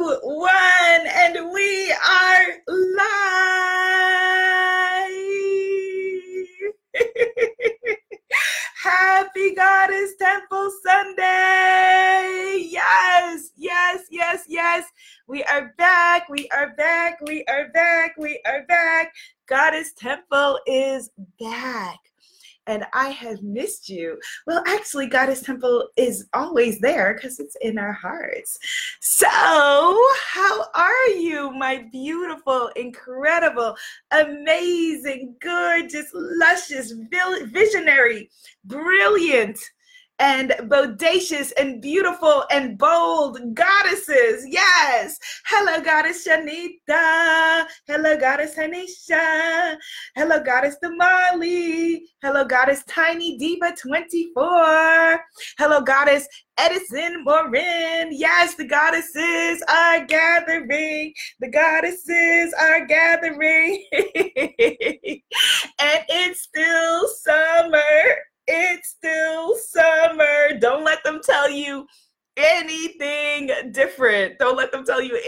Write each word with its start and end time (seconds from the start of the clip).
one, 0.00 1.06
and 1.06 1.52
we 1.52 1.92
are 1.92 2.46
live. 2.68 2.90
Happy 8.82 9.54
Goddess 9.54 10.14
Temple 10.18 10.72
Sunday. 10.82 12.66
Yes, 12.70 13.50
yes, 13.56 14.06
yes, 14.10 14.44
yes. 14.48 14.86
We 15.28 15.44
are 15.44 15.74
back. 15.76 16.30
We 16.30 16.48
are 16.48 16.74
back. 16.76 17.20
We 17.26 17.44
are 17.44 17.68
back. 17.68 18.14
We 18.16 18.40
are 18.46 18.64
back. 18.66 19.12
Goddess 19.46 19.92
Temple 19.92 20.58
is 20.66 21.10
back 21.38 21.98
and 22.70 22.84
I 22.92 23.08
have 23.08 23.42
missed 23.42 23.88
you. 23.88 24.18
Well, 24.46 24.62
actually, 24.66 25.08
Goddess 25.08 25.42
Temple 25.42 25.88
is 25.96 26.28
always 26.32 26.78
there 26.78 27.14
because 27.14 27.40
it's 27.40 27.56
in 27.60 27.78
our 27.78 27.92
hearts. 27.92 28.58
So, 29.00 29.28
how 29.28 30.66
are 30.74 31.08
you, 31.08 31.50
my 31.50 31.84
beautiful, 31.90 32.68
incredible, 32.76 33.76
amazing, 34.12 35.34
gorgeous, 35.42 36.10
luscious, 36.14 36.92
visionary, 36.92 38.30
brilliant, 38.64 39.58
and 40.20 40.50
bodacious 40.64 41.50
and 41.58 41.80
beautiful 41.80 42.44
and 42.50 42.76
bold 42.78 43.40
goddesses. 43.54 44.46
Yes. 44.46 45.18
Hello, 45.46 45.80
Goddess 45.82 46.28
Shanita. 46.28 47.66
Hello, 47.86 48.18
Goddess 48.18 48.54
Hanisha. 48.54 49.78
Hello, 50.14 50.42
Goddess 50.44 50.76
Damali. 50.84 52.00
Hello, 52.22 52.44
Goddess 52.44 52.84
Tiny 52.84 53.38
Diva 53.38 53.74
24. 53.80 55.20
Hello, 55.58 55.80
Goddess 55.80 56.28
Edison 56.58 57.24
Morin. 57.24 58.10
Yes, 58.10 58.56
the 58.56 58.66
goddesses 58.66 59.62
are 59.66 60.04
gathering. 60.04 61.14
The 61.40 61.48
goddesses 61.48 62.52
are 62.60 62.84
gathering. 62.84 63.86
and 63.92 64.04
it's 66.10 66.42
still 66.42 67.08
summer 67.08 67.59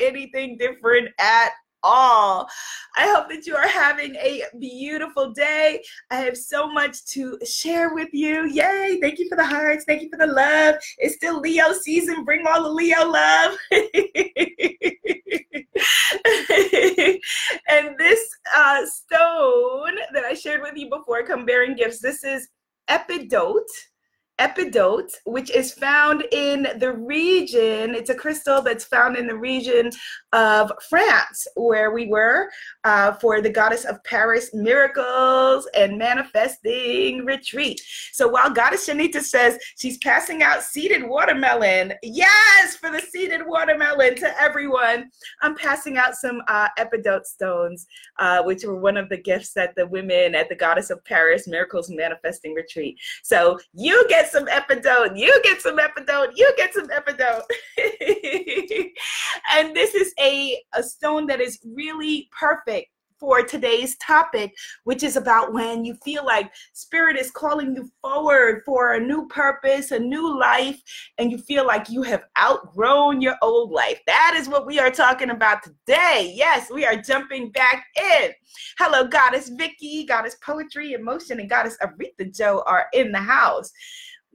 anything 0.02 0.56
different 0.58 1.08
at 1.18 1.50
all. 1.82 2.48
I 2.96 3.08
hope 3.08 3.28
that 3.30 3.46
you 3.46 3.56
are 3.56 3.66
having 3.66 4.14
a 4.16 4.44
beautiful 4.58 5.32
day. 5.32 5.82
I 6.10 6.16
have 6.16 6.36
so 6.36 6.70
much 6.70 7.04
to 7.06 7.38
share 7.44 7.94
with 7.94 8.08
you. 8.12 8.46
Yay! 8.46 8.98
Thank 9.00 9.18
you 9.18 9.28
for 9.28 9.36
the 9.36 9.44
hearts. 9.44 9.84
Thank 9.84 10.02
you 10.02 10.10
for 10.10 10.18
the 10.18 10.32
love. 10.32 10.76
It's 10.98 11.16
still 11.16 11.40
Leo 11.40 11.72
season. 11.72 12.24
Bring 12.24 12.46
all 12.46 12.62
the 12.62 12.70
Leo 12.70 13.08
love. 13.08 13.56
and 17.68 17.98
this 17.98 18.28
uh, 18.54 18.86
stone 18.86 19.96
that 20.12 20.24
I 20.24 20.34
shared 20.34 20.62
with 20.62 20.76
you 20.76 20.88
before, 20.88 21.24
come 21.24 21.44
bearing 21.44 21.74
gifts. 21.74 22.00
This 22.00 22.22
is 22.24 22.48
epidote 22.88 23.62
epidote, 24.38 25.12
which 25.24 25.50
is 25.50 25.72
found 25.72 26.24
in 26.32 26.66
the 26.78 26.92
region. 26.92 27.94
It's 27.94 28.10
a 28.10 28.14
crystal 28.14 28.62
that's 28.62 28.84
found 28.84 29.16
in 29.16 29.26
the 29.26 29.36
region 29.36 29.90
of 30.32 30.72
France, 30.88 31.46
where 31.54 31.92
we 31.92 32.06
were 32.06 32.50
uh, 32.84 33.12
for 33.14 33.40
the 33.40 33.50
Goddess 33.50 33.84
of 33.84 34.02
Paris 34.04 34.50
miracles 34.54 35.68
and 35.74 35.98
manifesting 35.98 37.24
retreat. 37.24 37.80
So 38.12 38.28
while 38.28 38.50
Goddess 38.50 38.88
Shanita 38.88 39.20
says 39.20 39.58
she's 39.78 39.98
passing 39.98 40.42
out 40.42 40.62
seeded 40.62 41.08
watermelon, 41.08 41.92
yes, 42.02 42.76
for 42.76 42.90
the 42.90 43.00
seeded 43.00 43.46
watermelon 43.46 44.14
to 44.16 44.40
everyone, 44.40 45.10
I'm 45.42 45.54
passing 45.56 45.98
out 45.98 46.14
some 46.14 46.42
uh, 46.48 46.68
epidote 46.78 47.26
stones, 47.26 47.86
uh, 48.18 48.42
which 48.42 48.64
were 48.64 48.80
one 48.80 48.96
of 48.96 49.08
the 49.08 49.18
gifts 49.18 49.52
that 49.54 49.74
the 49.76 49.86
women 49.86 50.34
at 50.34 50.48
the 50.48 50.56
Goddess 50.56 50.90
of 50.90 51.04
Paris 51.04 51.46
miracles 51.46 51.90
manifesting 51.90 52.54
retreat. 52.54 52.98
So 53.22 53.58
you 53.74 54.06
get 54.08 54.21
some 54.28 54.46
epidote, 54.46 55.18
you 55.18 55.40
get 55.42 55.60
some 55.60 55.78
epidote, 55.78 56.32
you 56.34 56.52
get 56.56 56.74
some 56.74 56.88
epidote. 56.88 57.42
and 59.52 59.74
this 59.74 59.94
is 59.94 60.14
a, 60.18 60.58
a 60.74 60.82
stone 60.82 61.26
that 61.26 61.40
is 61.40 61.58
really 61.64 62.28
perfect 62.38 62.88
for 63.22 63.40
today's 63.40 63.96
topic, 63.98 64.52
which 64.82 65.04
is 65.04 65.14
about 65.14 65.52
when 65.52 65.84
you 65.84 65.94
feel 66.04 66.26
like 66.26 66.52
spirit 66.72 67.16
is 67.16 67.30
calling 67.30 67.72
you 67.72 67.88
forward 68.00 68.62
for 68.66 68.94
a 68.94 69.00
new 69.00 69.28
purpose, 69.28 69.92
a 69.92 69.98
new 69.98 70.36
life, 70.40 70.82
and 71.18 71.30
you 71.30 71.38
feel 71.38 71.64
like 71.64 71.88
you 71.88 72.02
have 72.02 72.24
outgrown 72.36 73.20
your 73.20 73.36
old 73.40 73.70
life. 73.70 74.00
That 74.08 74.34
is 74.36 74.48
what 74.48 74.66
we 74.66 74.80
are 74.80 74.90
talking 74.90 75.30
about 75.30 75.62
today. 75.62 76.32
Yes, 76.34 76.68
we 76.68 76.84
are 76.84 76.96
jumping 76.96 77.52
back 77.52 77.86
in. 77.96 78.32
Hello, 78.76 79.06
Goddess 79.06 79.50
Vicky, 79.50 80.04
Goddess 80.04 80.36
Poetry 80.44 80.94
in 80.94 81.04
Motion, 81.04 81.38
and 81.38 81.48
Goddess 81.48 81.78
Aretha 81.80 82.36
Joe 82.36 82.64
are 82.66 82.86
in 82.92 83.12
the 83.12 83.20
house. 83.20 83.70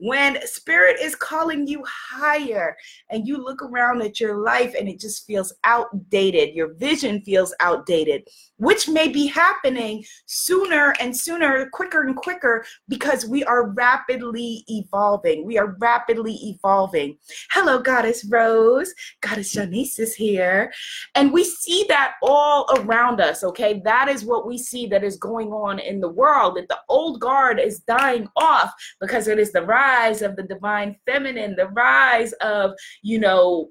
When 0.00 0.38
spirit 0.46 0.98
is 1.00 1.16
calling 1.16 1.66
you 1.66 1.82
higher 1.84 2.76
and 3.10 3.26
you 3.26 3.36
look 3.36 3.62
around 3.62 4.00
at 4.02 4.20
your 4.20 4.36
life 4.36 4.74
and 4.78 4.88
it 4.88 5.00
just 5.00 5.26
feels 5.26 5.52
outdated, 5.64 6.54
your 6.54 6.74
vision 6.74 7.20
feels 7.22 7.52
outdated, 7.58 8.28
which 8.58 8.88
may 8.88 9.08
be 9.08 9.26
happening 9.26 10.04
sooner 10.26 10.94
and 11.00 11.16
sooner, 11.16 11.68
quicker 11.70 12.02
and 12.02 12.14
quicker, 12.14 12.64
because 12.88 13.26
we 13.26 13.42
are 13.42 13.70
rapidly 13.70 14.64
evolving. 14.68 15.44
We 15.44 15.58
are 15.58 15.76
rapidly 15.80 16.34
evolving. 16.44 17.18
Hello, 17.50 17.80
Goddess 17.80 18.24
Rose. 18.30 18.94
Goddess 19.20 19.50
Janice 19.50 19.98
is 19.98 20.14
here. 20.14 20.72
And 21.16 21.32
we 21.32 21.42
see 21.42 21.86
that 21.88 22.14
all 22.22 22.68
around 22.78 23.20
us, 23.20 23.42
okay? 23.42 23.80
That 23.84 24.08
is 24.08 24.24
what 24.24 24.46
we 24.46 24.58
see 24.58 24.86
that 24.86 25.02
is 25.02 25.16
going 25.16 25.48
on 25.48 25.80
in 25.80 25.98
the 25.98 26.08
world, 26.08 26.56
that 26.56 26.68
the 26.68 26.78
old 26.88 27.20
guard 27.20 27.58
is 27.58 27.80
dying 27.80 28.28
off 28.36 28.72
because 29.00 29.26
it 29.26 29.40
is 29.40 29.50
the 29.50 29.62
rise 29.62 29.87
of 30.22 30.36
the 30.36 30.42
divine 30.42 30.96
feminine, 31.06 31.56
the 31.56 31.68
rise 31.68 32.32
of, 32.34 32.72
you 33.02 33.18
know, 33.18 33.70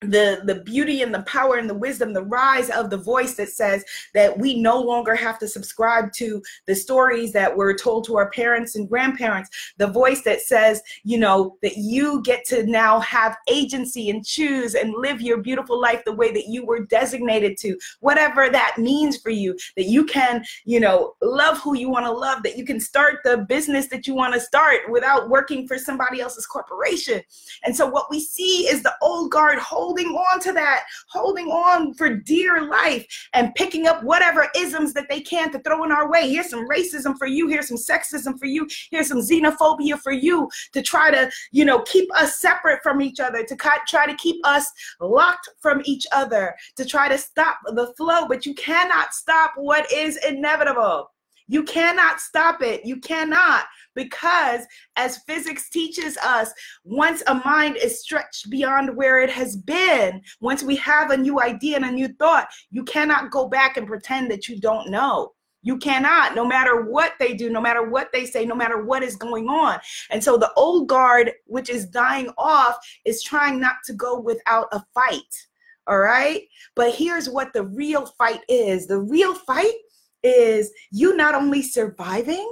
the 0.00 0.42
the 0.44 0.62
beauty 0.62 1.02
and 1.02 1.12
the 1.12 1.22
power 1.22 1.56
and 1.56 1.68
the 1.68 1.74
wisdom 1.74 2.12
the 2.12 2.22
rise 2.22 2.70
of 2.70 2.88
the 2.88 2.96
voice 2.96 3.34
that 3.34 3.48
says 3.48 3.84
that 4.14 4.38
we 4.38 4.60
no 4.60 4.80
longer 4.80 5.12
have 5.12 5.40
to 5.40 5.48
subscribe 5.48 6.12
to 6.12 6.40
the 6.66 6.74
stories 6.74 7.32
that 7.32 7.56
were 7.56 7.74
told 7.74 8.04
to 8.04 8.16
our 8.16 8.30
parents 8.30 8.76
and 8.76 8.88
grandparents. 8.88 9.50
The 9.76 9.88
voice 9.88 10.22
that 10.22 10.40
says 10.40 10.80
you 11.02 11.18
know 11.18 11.56
that 11.62 11.76
you 11.76 12.22
get 12.22 12.44
to 12.46 12.64
now 12.64 13.00
have 13.00 13.36
agency 13.48 14.08
and 14.08 14.24
choose 14.24 14.76
and 14.76 14.94
live 14.96 15.20
your 15.20 15.38
beautiful 15.38 15.80
life 15.80 16.04
the 16.04 16.12
way 16.12 16.30
that 16.32 16.46
you 16.46 16.64
were 16.64 16.86
designated 16.86 17.56
to. 17.58 17.76
Whatever 17.98 18.48
that 18.50 18.78
means 18.78 19.16
for 19.16 19.30
you 19.30 19.56
that 19.76 19.86
you 19.86 20.04
can 20.04 20.44
you 20.64 20.78
know 20.78 21.14
love 21.22 21.58
who 21.58 21.76
you 21.76 21.90
want 21.90 22.06
to 22.06 22.12
love 22.12 22.44
that 22.44 22.56
you 22.56 22.64
can 22.64 22.78
start 22.78 23.16
the 23.24 23.38
business 23.38 23.88
that 23.88 24.06
you 24.06 24.14
want 24.14 24.32
to 24.34 24.40
start 24.40 24.82
without 24.90 25.28
working 25.28 25.66
for 25.66 25.76
somebody 25.76 26.20
else's 26.20 26.46
corporation. 26.46 27.20
And 27.64 27.74
so 27.74 27.84
what 27.84 28.08
we 28.10 28.20
see 28.20 28.68
is 28.68 28.84
the 28.84 28.94
old 29.02 29.32
guard 29.32 29.58
whole 29.58 29.87
holding 29.88 30.08
on 30.08 30.38
to 30.38 30.52
that, 30.52 30.84
holding 31.08 31.46
on 31.46 31.94
for 31.94 32.14
dear 32.14 32.68
life, 32.68 33.06
and 33.32 33.54
picking 33.54 33.86
up 33.86 34.02
whatever 34.04 34.48
isms 34.54 34.92
that 34.92 35.08
they 35.08 35.18
can 35.18 35.50
to 35.50 35.58
throw 35.60 35.82
in 35.82 35.90
our 35.90 36.10
way. 36.10 36.28
Here's 36.28 36.50
some 36.50 36.68
racism 36.68 37.16
for 37.16 37.26
you. 37.26 37.48
Here's 37.48 37.68
some 37.68 37.78
sexism 37.78 38.38
for 38.38 38.44
you. 38.44 38.68
Here's 38.90 39.08
some 39.08 39.20
xenophobia 39.20 39.98
for 39.98 40.12
you 40.12 40.46
to 40.74 40.82
try 40.82 41.10
to, 41.10 41.30
you 41.52 41.64
know, 41.64 41.80
keep 41.84 42.06
us 42.14 42.36
separate 42.38 42.80
from 42.82 43.00
each 43.00 43.18
other, 43.18 43.42
to 43.44 43.56
try 43.86 44.04
to 44.04 44.14
keep 44.16 44.46
us 44.46 44.70
locked 45.00 45.48
from 45.60 45.80
each 45.86 46.06
other, 46.12 46.54
to 46.76 46.84
try 46.84 47.08
to 47.08 47.16
stop 47.16 47.56
the 47.64 47.94
flow. 47.96 48.28
But 48.28 48.44
you 48.44 48.52
cannot 48.54 49.14
stop 49.14 49.52
what 49.56 49.90
is 49.90 50.18
inevitable. 50.18 51.10
You 51.50 51.62
cannot 51.62 52.20
stop 52.20 52.60
it. 52.60 52.84
You 52.84 53.00
cannot 53.00 53.64
because 53.98 54.64
as 54.94 55.24
physics 55.26 55.68
teaches 55.70 56.16
us, 56.18 56.52
once 56.84 57.20
a 57.26 57.34
mind 57.44 57.76
is 57.76 58.00
stretched 58.00 58.48
beyond 58.48 58.96
where 58.96 59.18
it 59.20 59.28
has 59.28 59.56
been, 59.56 60.22
once 60.40 60.62
we 60.62 60.76
have 60.76 61.10
a 61.10 61.16
new 61.16 61.40
idea 61.40 61.74
and 61.74 61.84
a 61.84 61.90
new 61.90 62.06
thought, 62.20 62.48
you 62.70 62.84
cannot 62.84 63.32
go 63.32 63.48
back 63.48 63.76
and 63.76 63.88
pretend 63.88 64.30
that 64.30 64.46
you 64.46 64.60
don't 64.60 64.88
know. 64.88 65.32
You 65.62 65.78
cannot, 65.78 66.36
no 66.36 66.46
matter 66.46 66.82
what 66.82 67.14
they 67.18 67.34
do, 67.34 67.50
no 67.50 67.60
matter 67.60 67.90
what 67.90 68.10
they 68.12 68.24
say, 68.24 68.46
no 68.46 68.54
matter 68.54 68.84
what 68.84 69.02
is 69.02 69.16
going 69.16 69.48
on. 69.48 69.80
And 70.10 70.22
so 70.22 70.36
the 70.36 70.52
old 70.54 70.88
guard, 70.88 71.32
which 71.46 71.68
is 71.68 71.86
dying 71.86 72.30
off, 72.38 72.76
is 73.04 73.20
trying 73.24 73.58
not 73.58 73.76
to 73.86 73.94
go 73.94 74.20
without 74.20 74.68
a 74.70 74.80
fight. 74.94 75.46
All 75.88 75.98
right. 75.98 76.42
But 76.76 76.94
here's 76.94 77.28
what 77.28 77.52
the 77.52 77.64
real 77.64 78.06
fight 78.06 78.42
is 78.48 78.86
the 78.86 79.00
real 79.00 79.34
fight 79.34 79.74
is 80.22 80.70
you 80.92 81.16
not 81.16 81.34
only 81.34 81.62
surviving, 81.62 82.48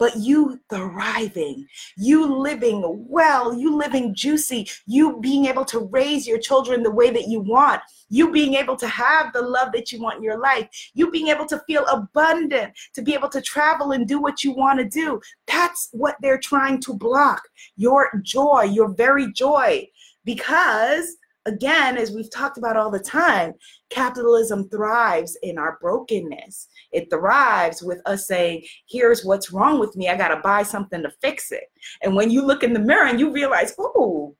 but 0.00 0.16
you 0.16 0.58
thriving, 0.70 1.66
you 1.98 2.34
living 2.34 2.82
well, 3.06 3.52
you 3.54 3.76
living 3.76 4.14
juicy, 4.14 4.66
you 4.86 5.20
being 5.20 5.44
able 5.44 5.66
to 5.66 5.80
raise 5.92 6.26
your 6.26 6.38
children 6.38 6.82
the 6.82 6.90
way 6.90 7.10
that 7.10 7.28
you 7.28 7.38
want, 7.38 7.82
you 8.08 8.32
being 8.32 8.54
able 8.54 8.76
to 8.76 8.88
have 8.88 9.30
the 9.34 9.42
love 9.42 9.72
that 9.72 9.92
you 9.92 10.00
want 10.00 10.16
in 10.16 10.22
your 10.24 10.40
life, 10.40 10.66
you 10.94 11.10
being 11.10 11.28
able 11.28 11.44
to 11.44 11.62
feel 11.66 11.84
abundant, 11.86 12.72
to 12.94 13.02
be 13.02 13.12
able 13.12 13.28
to 13.28 13.42
travel 13.42 13.92
and 13.92 14.08
do 14.08 14.18
what 14.18 14.42
you 14.42 14.52
want 14.52 14.78
to 14.78 14.88
do. 14.88 15.20
That's 15.46 15.90
what 15.92 16.16
they're 16.22 16.40
trying 16.40 16.80
to 16.80 16.94
block 16.94 17.42
your 17.76 18.10
joy, 18.22 18.62
your 18.62 18.88
very 18.94 19.30
joy, 19.34 19.86
because 20.24 21.14
again, 21.46 21.96
as 21.96 22.12
we've 22.12 22.30
talked 22.30 22.58
about 22.58 22.76
all 22.76 22.90
the 22.90 22.98
time, 22.98 23.54
capitalism 23.88 24.68
thrives 24.68 25.36
in 25.42 25.58
our 25.58 25.78
brokenness. 25.80 26.68
It 26.92 27.10
thrives 27.10 27.82
with 27.82 28.00
us 28.06 28.26
saying, 28.26 28.64
here's 28.88 29.24
what's 29.24 29.52
wrong 29.52 29.78
with 29.78 29.96
me. 29.96 30.08
I 30.08 30.16
got 30.16 30.28
to 30.28 30.40
buy 30.40 30.62
something 30.62 31.02
to 31.02 31.10
fix 31.22 31.52
it. 31.52 31.64
And 32.02 32.14
when 32.14 32.30
you 32.30 32.42
look 32.42 32.62
in 32.62 32.72
the 32.72 32.78
mirror 32.78 33.06
and 33.06 33.18
you 33.18 33.32
realize, 33.32 33.74
oh, 33.78 34.34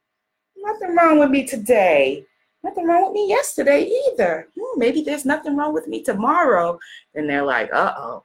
nothing 0.56 0.94
wrong 0.94 1.19
with 1.19 1.31
me 1.31 1.47
today. 1.47 2.25
Nothing 2.62 2.87
wrong 2.87 3.06
with 3.06 3.14
me 3.14 3.29
yesterday 3.29 3.91
either. 4.08 4.49
Hmm, 4.58 4.79
maybe 4.79 5.00
there's 5.00 5.25
nothing 5.25 5.56
wrong 5.56 5.73
with 5.73 5.87
me 5.87 6.02
tomorrow. 6.02 6.79
And 7.14 7.29
they're 7.29 7.44
like, 7.44 7.73
uh 7.73 7.94
oh, 7.97 8.25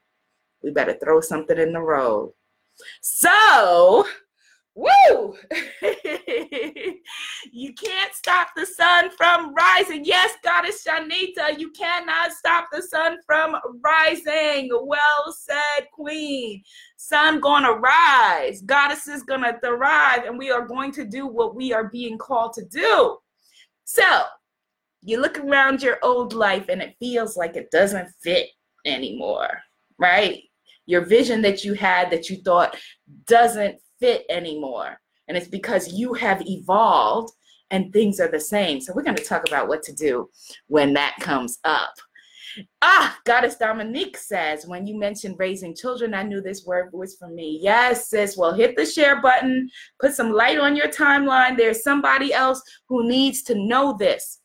we 0.61 0.71
better 0.71 0.97
throw 1.01 1.21
something 1.21 1.57
in 1.57 1.71
the 1.71 1.79
road. 1.79 2.33
So, 3.01 4.05
Woo! 4.75 5.37
you 7.51 7.73
can't 7.73 8.13
stop 8.13 8.49
the 8.55 8.65
sun 8.65 9.09
from 9.17 9.53
rising. 9.53 10.03
Yes, 10.03 10.33
Goddess 10.43 10.85
Shanita, 10.85 11.57
you 11.57 11.71
cannot 11.71 12.33
stop 12.33 12.67
the 12.71 12.81
sun 12.81 13.17
from 13.25 13.55
rising. 13.81 14.69
Well 14.73 15.33
said, 15.33 15.87
Queen. 15.93 16.61
Sun 16.97 17.39
gonna 17.39 17.71
rise. 17.71 18.61
Goddess 18.61 19.07
is 19.07 19.23
gonna 19.23 19.57
thrive, 19.63 20.25
and 20.25 20.37
we 20.37 20.51
are 20.51 20.67
going 20.67 20.91
to 20.93 21.05
do 21.05 21.25
what 21.25 21.55
we 21.55 21.71
are 21.71 21.89
being 21.89 22.17
called 22.17 22.51
to 22.53 22.65
do. 22.65 23.17
So, 23.85 24.03
you 25.03 25.21
look 25.21 25.39
around 25.39 25.83
your 25.83 25.99
old 26.01 26.33
life 26.33 26.65
and 26.67 26.81
it 26.81 26.95
feels 26.99 27.37
like 27.37 27.55
it 27.55 27.71
doesn't 27.71 28.09
fit 28.21 28.49
anymore, 28.85 29.61
right? 29.99 30.41
Your 30.87 31.05
vision 31.05 31.41
that 31.43 31.63
you 31.63 31.75
had 31.75 32.09
that 32.09 32.29
you 32.29 32.37
thought 32.37 32.75
doesn't 33.27 33.77
fit 33.99 34.25
anymore. 34.29 34.99
And 35.27 35.37
it's 35.37 35.47
because 35.47 35.93
you 35.93 36.13
have 36.13 36.41
evolved 36.47 37.33
and 37.71 37.91
things 37.91 38.19
are 38.19 38.27
the 38.27 38.39
same. 38.39 38.79
So 38.79 38.93
we're 38.93 39.03
going 39.03 39.17
to 39.17 39.23
talk 39.23 39.47
about 39.47 39.67
what 39.67 39.83
to 39.83 39.93
do 39.93 40.29
when 40.67 40.93
that 40.93 41.15
comes 41.19 41.59
up. 41.63 41.93
Ah, 42.81 43.17
Goddess 43.25 43.57
Dominique 43.57 44.17
says, 44.17 44.65
when 44.65 44.87
you 44.87 44.97
mentioned 44.97 45.35
raising 45.37 45.75
children, 45.75 46.13
I 46.13 46.23
knew 46.23 46.41
this 46.41 46.65
word 46.65 46.89
was 46.93 47.15
for 47.17 47.27
me. 47.27 47.59
Yes, 47.61 48.09
sis. 48.09 48.37
Well, 48.37 48.53
hit 48.53 48.77
the 48.77 48.85
share 48.85 49.21
button, 49.21 49.69
put 49.99 50.13
some 50.13 50.31
light 50.31 50.57
on 50.57 50.75
your 50.75 50.87
timeline. 50.87 51.57
There's 51.57 51.83
somebody 51.83 52.33
else 52.33 52.61
who 52.87 53.07
needs 53.07 53.41
to 53.43 53.55
know 53.55 53.97
this. 53.97 54.39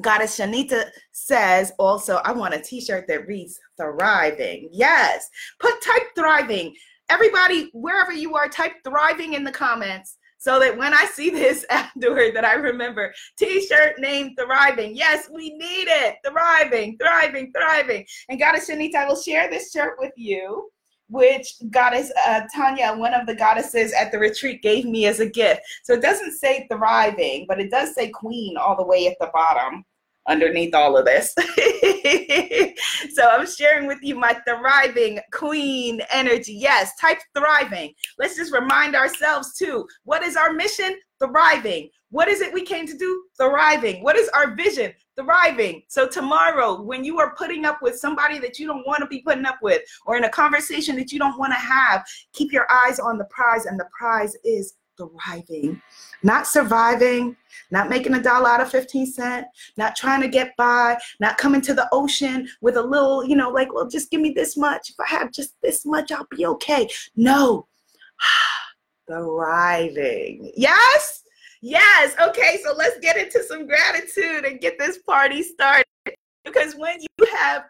Goddess 0.00 0.38
Shanita 0.38 0.84
says 1.12 1.72
also, 1.78 2.16
I 2.24 2.32
want 2.32 2.54
a 2.54 2.60
t 2.60 2.80
shirt 2.80 3.06
that 3.08 3.26
reads 3.26 3.58
thriving. 3.76 4.68
Yes, 4.72 5.28
put 5.58 5.82
type 5.82 6.14
thriving 6.16 6.74
everybody, 7.12 7.68
wherever 7.74 8.10
you 8.10 8.34
are, 8.34 8.48
type 8.48 8.72
thriving 8.84 9.34
in 9.34 9.44
the 9.44 9.52
comments 9.52 10.16
so 10.38 10.58
that 10.58 10.76
when 10.76 10.94
I 10.94 11.04
see 11.04 11.28
this 11.28 11.64
afterward, 11.70 12.34
that 12.34 12.44
I 12.44 12.54
remember 12.54 13.12
T-shirt 13.36 13.98
named 13.98 14.38
Thriving. 14.40 14.96
Yes, 14.96 15.28
we 15.30 15.50
need 15.50 15.88
it. 15.88 16.16
Thriving, 16.26 16.96
thriving, 16.98 17.52
thriving. 17.52 18.06
And 18.30 18.40
Goddess 18.40 18.70
Shanita, 18.70 18.94
I 18.94 19.06
will 19.06 19.20
share 19.20 19.50
this 19.50 19.70
shirt 19.70 19.96
with 19.98 20.12
you, 20.16 20.70
which 21.10 21.52
Goddess 21.70 22.10
uh, 22.26 22.40
Tanya, 22.54 22.94
one 22.96 23.12
of 23.12 23.26
the 23.26 23.34
goddesses 23.34 23.92
at 23.92 24.10
the 24.10 24.18
retreat, 24.18 24.62
gave 24.62 24.86
me 24.86 25.04
as 25.04 25.20
a 25.20 25.28
gift. 25.28 25.60
So 25.84 25.92
it 25.92 26.02
doesn't 26.02 26.32
say 26.32 26.66
Thriving, 26.72 27.44
but 27.46 27.60
it 27.60 27.70
does 27.70 27.94
say 27.94 28.08
Queen 28.08 28.56
all 28.56 28.74
the 28.74 28.86
way 28.86 29.06
at 29.06 29.16
the 29.20 29.30
bottom 29.34 29.84
underneath 30.26 30.74
all 30.74 30.96
of 30.96 31.04
this. 31.04 31.34
so 33.14 33.28
I'm 33.28 33.46
sharing 33.46 33.86
with 33.86 33.98
you 34.02 34.14
my 34.14 34.34
thriving 34.46 35.20
queen 35.32 36.00
energy. 36.10 36.54
Yes, 36.54 36.92
type 37.00 37.18
thriving. 37.36 37.94
Let's 38.18 38.36
just 38.36 38.52
remind 38.52 38.94
ourselves 38.94 39.54
too 39.54 39.86
what 40.04 40.22
is 40.22 40.36
our 40.36 40.52
mission? 40.52 40.98
Thriving. 41.18 41.88
What 42.10 42.28
is 42.28 42.40
it 42.40 42.52
we 42.52 42.62
came 42.62 42.86
to 42.86 42.98
do? 42.98 43.24
Thriving. 43.38 44.02
What 44.02 44.16
is 44.16 44.28
our 44.30 44.54
vision? 44.54 44.92
Thriving. 45.16 45.82
So 45.88 46.06
tomorrow, 46.06 46.82
when 46.82 47.04
you 47.04 47.18
are 47.18 47.34
putting 47.36 47.64
up 47.64 47.80
with 47.80 47.96
somebody 47.96 48.38
that 48.40 48.58
you 48.58 48.66
don't 48.66 48.86
want 48.86 49.00
to 49.00 49.06
be 49.06 49.22
putting 49.22 49.46
up 49.46 49.58
with, 49.62 49.82
or 50.04 50.16
in 50.16 50.24
a 50.24 50.28
conversation 50.28 50.96
that 50.96 51.12
you 51.12 51.18
don't 51.18 51.38
want 51.38 51.52
to 51.52 51.58
have, 51.58 52.04
keep 52.32 52.52
your 52.52 52.66
eyes 52.70 52.98
on 52.98 53.16
the 53.18 53.24
prize, 53.26 53.66
and 53.66 53.80
the 53.80 53.88
prize 53.96 54.36
is 54.44 54.74
thriving, 55.08 55.80
not 56.22 56.46
surviving, 56.46 57.36
not 57.70 57.88
making 57.88 58.14
a 58.14 58.22
dollar 58.22 58.48
out 58.48 58.60
of 58.60 58.70
15 58.70 59.06
cent, 59.06 59.46
not 59.76 59.96
trying 59.96 60.20
to 60.20 60.28
get 60.28 60.56
by, 60.56 60.96
not 61.20 61.38
coming 61.38 61.60
to 61.62 61.74
the 61.74 61.88
ocean 61.92 62.48
with 62.60 62.76
a 62.76 62.82
little, 62.82 63.24
you 63.24 63.36
know, 63.36 63.50
like, 63.50 63.72
well, 63.72 63.88
just 63.88 64.10
give 64.10 64.20
me 64.20 64.32
this 64.32 64.56
much. 64.56 64.90
If 64.90 64.96
I 65.00 65.06
have 65.08 65.32
just 65.32 65.54
this 65.62 65.84
much, 65.84 66.12
I'll 66.12 66.26
be 66.30 66.46
okay. 66.46 66.88
No, 67.16 67.66
thriving. 69.08 70.52
Yes? 70.56 71.22
Yes. 71.60 72.14
Okay, 72.20 72.60
so 72.64 72.74
let's 72.76 72.98
get 73.00 73.16
into 73.16 73.42
some 73.44 73.66
gratitude 73.66 74.44
and 74.44 74.60
get 74.60 74.78
this 74.78 74.98
party 74.98 75.42
started. 75.42 75.84
Because 76.44 76.74
when 76.74 76.98
you 77.00 77.26
have 77.38 77.64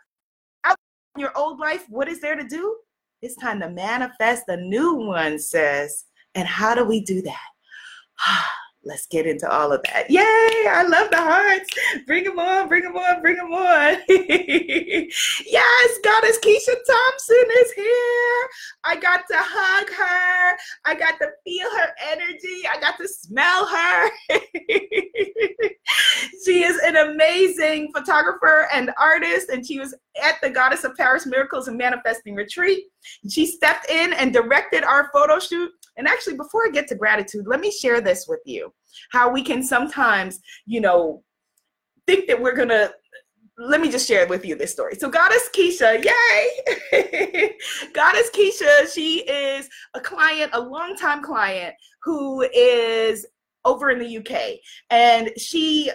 your 1.17 1.37
old 1.37 1.59
life, 1.59 1.85
what 1.89 2.09
is 2.09 2.21
there 2.21 2.37
to 2.37 2.45
do? 2.45 2.77
It's 3.21 3.37
time 3.37 3.61
to 3.61 3.69
manifest 3.69 4.47
the 4.47 4.57
new 4.57 4.95
one, 4.95 5.39
says. 5.39 6.05
And 6.35 6.49
how 6.49 6.75
do 6.75 6.85
we 6.85 7.01
do 7.01 7.23
that? 7.23 7.49
Let's 8.85 9.07
get 9.07 9.27
into 9.27 9.49
all 9.49 9.73
of 9.73 9.81
that. 9.85 10.11
Yay! 10.11 10.23
I 10.69 10.85
love 10.89 11.09
the 11.11 11.17
hearts. 11.19 11.71
Bring 12.05 12.25
them 12.25 12.41
on, 12.41 12.67
bring 12.67 12.83
them 12.83 12.97
on, 12.97 13.23
bring 13.23 13.37
them 13.37 13.53
on. 13.53 13.97
yes, 14.09 15.99
Goddess 16.03 16.39
Keisha 16.41 16.75
Thompson 16.85 17.45
is 17.61 17.73
here. 17.75 18.49
I 18.83 18.97
got 19.01 19.29
to 19.31 19.37
hug 19.39 19.89
her. 19.89 20.59
I 20.85 20.97
got 20.97 21.21
to 21.21 21.29
feel 21.45 21.71
her 21.71 21.95
energy. 22.11 22.63
I 22.69 22.81
got 22.81 22.97
to 22.99 23.07
smell 23.07 23.67
her. 23.67 24.11
she 26.45 26.65
is 26.65 26.81
an 26.85 26.97
amazing 26.97 27.93
photographer 27.95 28.67
and 28.75 28.91
artist, 28.99 29.49
and 29.49 29.65
she 29.65 29.79
was 29.79 29.95
at 30.21 30.41
the 30.43 30.51
Goddess 30.51 30.83
of 30.83 30.97
Paris 30.97 31.25
Miracles 31.25 31.69
and 31.69 31.79
Manifesting 31.79 32.35
Retreat. 32.35 32.83
She 33.31 33.47
stepped 33.47 33.89
in 33.89 34.13
and 34.15 34.33
directed 34.33 34.83
our 34.83 35.09
photo 35.13 35.39
shoot 35.39 35.71
and 35.97 36.09
actually, 36.09 36.37
before 36.37 36.67
I 36.67 36.71
get 36.71 36.89
to 36.89 36.95
gratitude, 36.95 37.47
let 37.47 37.61
me 37.61 37.71
share 37.71 38.01
this 38.01 38.27
with 38.29 38.41
you 38.45 38.73
how 39.11 39.31
we 39.31 39.43
can 39.43 39.63
sometimes, 39.63 40.41
you 40.67 40.81
know, 40.81 41.23
think 42.07 42.27
that 42.29 42.41
we're 42.41 42.55
going 42.55 42.69
to. 42.69 42.93
Let 43.59 43.83
me 43.83 43.91
just 43.91 44.09
share 44.09 44.27
with 44.27 44.47
you 44.47 44.57
this 44.57 44.73
story. 44.73 44.95
So, 44.95 45.11
Goddess 45.11 45.49
Keisha, 45.55 46.03
yay! 46.03 47.55
Goddess 47.93 48.31
Keisha, 48.31 48.93
she 48.93 49.21
is 49.21 49.69
a 49.95 50.01
client, 50.01 50.51
a 50.55 50.61
longtime 50.61 51.23
client 51.23 51.75
who 52.03 52.43
is 52.55 53.27
over 53.65 53.91
in 53.91 53.99
the 53.99 54.19
UK. 54.19 54.59
And 54.91 55.31
she 55.39 55.91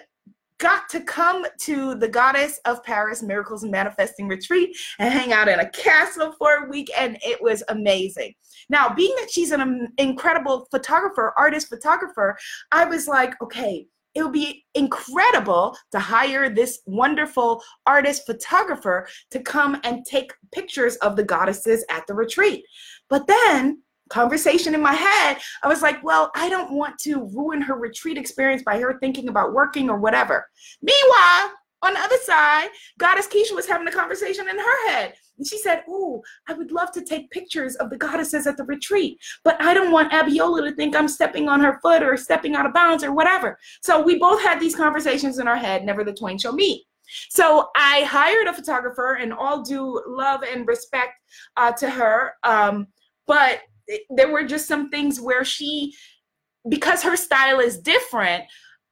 got 0.60 0.90
to 0.90 1.02
come 1.02 1.46
to 1.62 1.96
the 1.96 2.08
Goddess 2.08 2.60
of 2.66 2.84
Paris 2.84 3.22
Miracles 3.22 3.64
Manifesting 3.64 4.28
Retreat 4.28 4.76
and 5.00 5.14
hang 5.14 5.34
out 5.34 5.48
in 5.48 5.60
a 5.60 5.70
castle 5.70 6.34
for 6.38 6.66
a 6.66 6.70
week, 6.70 6.90
and 6.98 7.18
it 7.24 7.42
was 7.42 7.64
amazing. 7.70 8.34
Now, 8.70 8.94
being 8.94 9.16
that 9.18 9.32
she's 9.32 9.52
an 9.52 9.90
incredible 9.98 10.68
photographer, 10.72 11.34
artist 11.38 11.70
photographer, 11.70 12.38
I 12.72 12.86
was 12.86 13.08
like, 13.08 13.40
okay, 13.42 13.86
it 14.16 14.24
would 14.24 14.34
be 14.34 14.66
incredible 14.74 15.78
to 15.92 16.00
hire 16.00 16.50
this 16.50 16.80
wonderful 16.88 17.62
artist 17.86 18.26
photographer 18.26 19.08
to 19.30 19.40
come 19.40 19.80
and 19.84 20.06
take 20.06 20.34
pictures 20.52 20.96
of 20.98 21.16
the 21.16 21.24
goddesses 21.24 21.86
at 21.92 22.08
the 22.08 22.16
retreat. 22.16 22.66
But 23.10 23.28
then 23.28 23.84
conversation 24.10 24.76
in 24.76 24.82
my 24.82 24.94
head, 24.94 25.38
I 25.64 25.68
was 25.68 25.82
like, 25.82 26.04
well, 26.04 26.32
I 26.36 26.50
don't 26.50 26.74
want 26.74 26.98
to 27.00 27.30
ruin 27.34 27.62
her 27.62 27.76
retreat 27.76 28.18
experience 28.18 28.64
by 28.64 28.80
her 28.80 28.98
thinking 29.00 29.30
about 29.30 29.54
working 29.54 29.90
or 29.90 30.00
whatever. 30.00 30.48
Meanwhile, 30.82 31.54
on 31.84 31.94
the 31.94 32.00
other 32.00 32.18
side, 32.24 32.70
Goddess 32.98 33.28
Keisha 33.28 33.54
was 33.54 33.68
having 33.68 33.88
a 33.88 33.92
conversation 33.92 34.48
in 34.50 34.58
her 34.58 34.90
head. 34.90 35.14
And 35.38 35.46
she 35.46 35.60
said, 35.60 35.84
Oh, 35.88 36.24
I 36.48 36.54
would 36.54 36.72
love 36.72 36.92
to 36.94 37.04
take 37.04 37.30
pictures 37.30 37.76
of 37.76 37.92
the 37.92 37.98
goddesses 37.98 38.48
at 38.48 38.58
the 38.58 38.64
retreat, 38.64 39.20
but 39.44 39.62
I 39.62 39.76
don't 39.76 39.92
want 39.92 40.12
Abiola 40.12 40.68
to 40.68 40.76
think 40.76 40.96
I'm 40.96 41.08
stepping 41.08 41.48
on 41.48 41.60
her 41.60 41.80
foot 41.82 42.02
or 42.02 42.18
stepping 42.18 42.56
out 42.56 42.66
of 42.66 42.74
bounds 42.74 43.04
or 43.04 43.14
whatever. 43.14 43.60
So 43.84 44.02
we 44.02 44.18
both 44.18 44.42
had 44.42 44.60
these 44.60 44.76
conversations 44.76 45.38
in 45.38 45.48
our 45.48 45.56
head, 45.56 45.86
never 45.86 46.04
the 46.04 46.14
twain 46.14 46.40
shall 46.40 46.54
meet. 46.54 46.84
So 47.30 47.70
I 47.76 48.04
hired 48.04 48.48
a 48.48 48.54
photographer, 48.54 49.16
and 49.16 49.32
all 49.32 49.62
due 49.62 50.02
love 50.08 50.42
and 50.44 50.68
respect 50.68 51.14
uh, 51.56 51.72
to 51.74 51.90
her. 51.90 52.34
Um, 52.44 52.88
but 53.28 53.62
there 54.10 54.32
were 54.32 54.44
just 54.44 54.68
some 54.68 54.90
things 54.90 55.20
where 55.20 55.44
she 55.44 55.94
because 56.70 57.04
her 57.04 57.16
style 57.16 57.60
is 57.60 57.80
different 57.80 58.44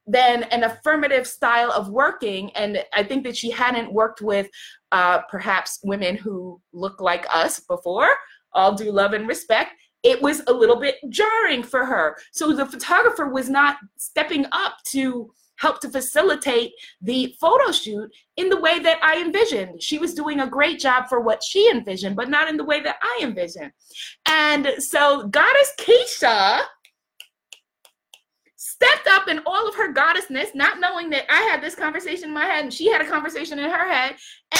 than 0.07 0.43
an 0.43 0.63
affirmative 0.63 1.25
style 1.25 1.71
of 1.71 1.89
working 1.89 2.51
and 2.51 2.83
i 2.93 3.03
think 3.03 3.23
that 3.23 3.35
she 3.35 3.49
hadn't 3.49 3.91
worked 3.91 4.21
with 4.21 4.47
uh, 4.91 5.19
perhaps 5.29 5.79
women 5.83 6.15
who 6.15 6.61
look 6.73 7.01
like 7.01 7.25
us 7.33 7.59
before 7.61 8.07
all 8.53 8.73
due 8.75 8.91
love 8.91 9.13
and 9.13 9.27
respect 9.27 9.71
it 10.05 10.21
was 10.21 10.43
a 10.45 10.53
little 10.53 10.79
bit 10.79 10.97
jarring 11.09 11.63
for 11.63 11.83
her. 11.83 12.15
So 12.31 12.53
the 12.53 12.67
photographer 12.67 13.27
was 13.27 13.49
not 13.49 13.77
stepping 13.97 14.45
up 14.51 14.75
to 14.91 15.33
help 15.57 15.79
to 15.81 15.89
facilitate 15.89 16.73
the 17.01 17.35
photo 17.39 17.71
shoot 17.71 18.11
in 18.37 18.49
the 18.49 18.59
way 18.59 18.79
that 18.79 18.99
I 19.03 19.21
envisioned. 19.21 19.81
She 19.81 19.97
was 19.97 20.13
doing 20.13 20.41
a 20.41 20.47
great 20.47 20.79
job 20.79 21.07
for 21.07 21.21
what 21.21 21.43
she 21.43 21.69
envisioned, 21.69 22.15
but 22.15 22.29
not 22.29 22.49
in 22.49 22.57
the 22.57 22.65
way 22.65 22.81
that 22.81 22.97
I 23.01 23.19
envisioned. 23.23 23.71
And 24.27 24.67
so 24.79 25.27
Goddess 25.27 25.73
Keisha 25.79 26.61
stepped 28.75 29.07
up 29.07 29.29
in 29.29 29.39
all 29.45 29.67
of 29.69 29.75
her 29.75 29.93
goddessness, 29.93 30.53
not 30.53 30.79
knowing 30.79 31.09
that 31.09 31.31
I 31.31 31.41
had 31.43 31.61
this 31.61 31.75
conversation 31.75 32.29
in 32.29 32.33
my 32.33 32.45
head 32.45 32.63
and 32.63 32.73
she 32.73 32.91
had 32.91 33.01
a 33.01 33.07
conversation 33.07 33.57
in 33.57 33.69
her 33.69 33.89
head. 33.89 34.15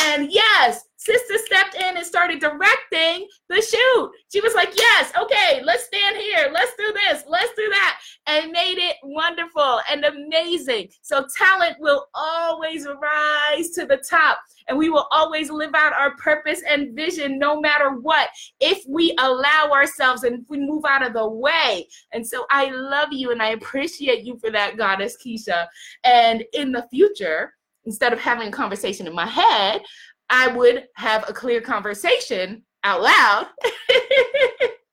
And 0.06 0.32
yes, 0.32 0.86
sister 0.96 1.36
stepped 1.46 1.76
in 1.76 1.98
and 1.98 2.06
started 2.06 2.40
directing 2.40 3.28
the 3.50 3.62
shoot. 3.62 4.12
She 4.32 4.42
was 4.42 4.54
like, 4.56 4.70
Yes, 4.78 5.12
okay, 5.20 5.62
let's 5.64 5.86
stand 5.86 6.18
here. 6.18 6.50
Let's 6.54 6.74
do 6.78 6.94
that. 6.94 8.00
And 8.28 8.52
made 8.52 8.78
it 8.78 8.96
wonderful 9.04 9.82
and 9.92 10.04
amazing. 10.36 10.90
So 11.02 11.26
talent 11.38 11.78
will 11.80 12.08
always 12.14 12.88
rise 12.88 13.70
to 13.72 13.86
the 13.86 13.98
top 13.98 14.40
and 14.68 14.78
we 14.78 14.90
will 14.90 15.08
always 15.12 15.50
live 15.50 15.74
out 15.76 15.94
our 15.94 16.16
purpose 16.18 16.62
and 16.68 16.96
vision 16.96 17.38
no 17.38 17.60
matter 17.60 17.92
what 17.92 18.30
if 18.60 18.84
we 18.88 19.16
allow 19.20 19.70
ourselves 19.72 20.24
and 20.24 20.42
if 20.42 20.50
we 20.50 20.60
move 20.60 20.84
out 20.88 21.06
of 21.06 21.14
the 21.14 21.28
way. 21.28 21.88
And 22.14 22.26
so 22.26 22.46
I 22.50 22.72
love 22.72 23.10
you 23.12 23.32
and 23.32 23.42
I 23.42 23.50
appreciate 23.50 24.24
you 24.24 24.38
for 24.40 24.52
that, 24.52 24.78
Goddess 24.78 25.18
Keisha. 25.24 25.68
And 26.04 26.44
in 26.54 26.72
the 26.72 26.88
future, 26.92 27.54
instead 27.86 28.14
of 28.14 28.20
having 28.20 28.48
a 28.48 28.52
conversation 28.52 29.08
in 29.08 29.14
my 29.14 29.28
head, 29.28 29.82
I 30.30 30.48
would 30.48 30.86
have 30.96 31.30
a 31.30 31.34
clear 31.34 31.62
conversation 31.62 32.64
out 32.84 33.02
loud 33.02 33.48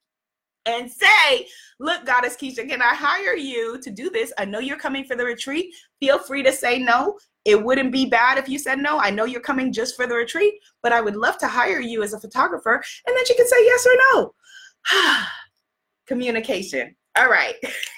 and 0.65 0.89
say, 0.89 1.47
Look, 1.79 2.05
Goddess 2.05 2.37
Keisha, 2.37 2.67
can 2.67 2.81
I 2.81 2.95
hire 2.95 3.35
you 3.35 3.79
to 3.81 3.91
do 3.91 4.09
this? 4.09 4.31
I 4.37 4.45
know 4.45 4.59
you're 4.59 4.77
coming 4.77 5.03
for 5.03 5.15
the 5.15 5.25
retreat. 5.25 5.73
Feel 5.99 6.19
free 6.19 6.43
to 6.43 6.51
say 6.51 6.79
no. 6.79 7.17
It 7.45 7.61
wouldn't 7.61 7.91
be 7.91 8.05
bad 8.05 8.37
if 8.37 8.47
you 8.47 8.57
said 8.57 8.79
no. 8.79 8.99
I 8.99 9.09
know 9.09 9.25
you're 9.25 9.41
coming 9.41 9.73
just 9.73 9.95
for 9.95 10.07
the 10.07 10.15
retreat, 10.15 10.53
but 10.81 10.93
I 10.93 11.01
would 11.01 11.15
love 11.15 11.37
to 11.39 11.47
hire 11.47 11.81
you 11.81 12.03
as 12.03 12.13
a 12.13 12.19
photographer. 12.19 12.81
And 13.05 13.17
then 13.17 13.25
she 13.25 13.35
can 13.35 13.47
say 13.47 13.65
yes 13.65 13.85
or 13.85 13.97
no. 14.13 14.33
Communication. 16.07 16.95
All 17.15 17.29
right. 17.29 17.53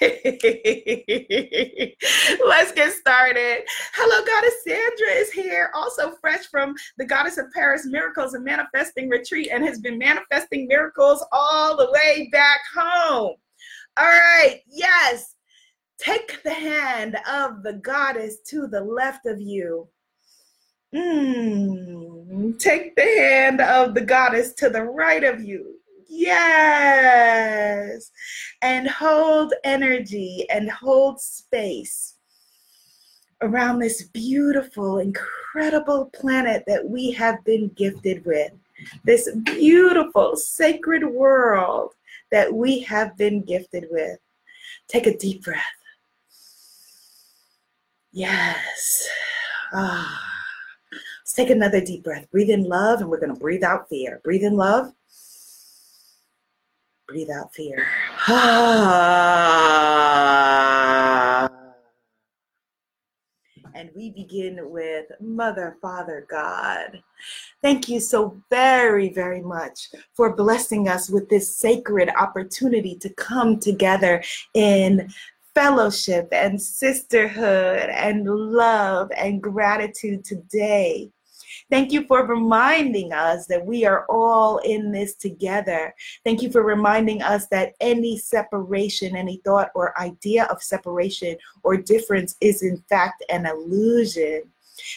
Let's 2.46 2.72
get 2.72 2.92
started. 2.92 3.62
Hello, 3.94 4.24
Goddess 4.26 4.62
Sandra 4.62 5.08
is 5.14 5.32
here, 5.32 5.70
also 5.74 6.12
fresh 6.20 6.46
from 6.50 6.74
the 6.98 7.06
Goddess 7.06 7.38
of 7.38 7.50
Paris 7.54 7.86
Miracles 7.86 8.34
and 8.34 8.44
Manifesting 8.44 9.08
Retreat, 9.08 9.48
and 9.50 9.64
has 9.64 9.78
been 9.78 9.96
manifesting 9.96 10.68
miracles 10.68 11.24
all 11.32 11.78
the 11.78 11.90
way 11.92 12.28
back 12.30 12.60
home. 12.74 13.36
All 13.96 14.04
right. 14.04 14.60
Yes. 14.68 15.34
Take 15.98 16.42
the 16.42 16.52
hand 16.52 17.16
of 17.26 17.62
the 17.62 17.72
goddess 17.72 18.40
to 18.48 18.66
the 18.66 18.82
left 18.82 19.24
of 19.24 19.40
you. 19.40 19.88
Mm. 20.94 22.58
Take 22.58 22.94
the 22.96 23.02
hand 23.02 23.62
of 23.62 23.94
the 23.94 24.02
goddess 24.02 24.52
to 24.54 24.68
the 24.68 24.82
right 24.82 25.24
of 25.24 25.40
you. 25.40 25.76
Yes. 26.08 28.10
And 28.62 28.88
hold 28.88 29.54
energy 29.64 30.46
and 30.50 30.70
hold 30.70 31.20
space 31.20 32.14
around 33.42 33.78
this 33.78 34.04
beautiful, 34.04 34.98
incredible 34.98 36.10
planet 36.14 36.64
that 36.66 36.88
we 36.88 37.10
have 37.12 37.44
been 37.44 37.68
gifted 37.68 38.24
with. 38.24 38.52
This 39.04 39.30
beautiful, 39.44 40.36
sacred 40.36 41.04
world 41.04 41.94
that 42.30 42.52
we 42.52 42.80
have 42.80 43.16
been 43.16 43.42
gifted 43.42 43.86
with. 43.90 44.18
Take 44.88 45.06
a 45.06 45.16
deep 45.16 45.44
breath. 45.44 45.62
Yes. 48.12 49.08
Ah. 49.72 50.26
Let's 51.26 51.34
take 51.34 51.50
another 51.50 51.80
deep 51.80 52.04
breath. 52.04 52.30
Breathe 52.30 52.50
in 52.50 52.64
love, 52.64 53.00
and 53.00 53.10
we're 53.10 53.18
going 53.18 53.34
to 53.34 53.40
breathe 53.40 53.64
out 53.64 53.88
fear. 53.88 54.20
Breathe 54.22 54.44
in 54.44 54.54
love. 54.54 54.92
Breathe 57.08 57.30
out 57.30 57.54
fear. 57.54 57.86
And 63.74 63.90
we 63.94 64.08
begin 64.08 64.70
with 64.70 65.04
Mother, 65.20 65.76
Father, 65.82 66.26
God. 66.30 67.02
Thank 67.60 67.90
you 67.90 68.00
so 68.00 68.40
very, 68.48 69.10
very 69.10 69.42
much 69.42 69.90
for 70.14 70.34
blessing 70.34 70.88
us 70.88 71.10
with 71.10 71.28
this 71.28 71.54
sacred 71.54 72.08
opportunity 72.18 72.96
to 72.96 73.10
come 73.10 73.60
together 73.60 74.22
in 74.54 75.10
fellowship 75.54 76.28
and 76.32 76.60
sisterhood 76.60 77.90
and 77.90 78.26
love 78.26 79.10
and 79.14 79.42
gratitude 79.42 80.24
today. 80.24 81.10
Thank 81.70 81.90
you 81.90 82.06
for 82.06 82.24
reminding 82.24 83.12
us 83.12 83.46
that 83.46 83.64
we 83.64 83.84
are 83.84 84.06
all 84.08 84.58
in 84.58 84.92
this 84.92 85.16
together. 85.16 85.94
Thank 86.24 86.40
you 86.40 86.50
for 86.50 86.62
reminding 86.62 87.22
us 87.22 87.46
that 87.48 87.74
any 87.80 88.18
separation, 88.18 89.16
any 89.16 89.40
thought 89.44 89.70
or 89.74 89.98
idea 90.00 90.44
of 90.44 90.62
separation 90.62 91.36
or 91.64 91.76
difference 91.76 92.36
is 92.40 92.62
in 92.62 92.78
fact 92.88 93.24
an 93.30 93.46
illusion. 93.46 94.42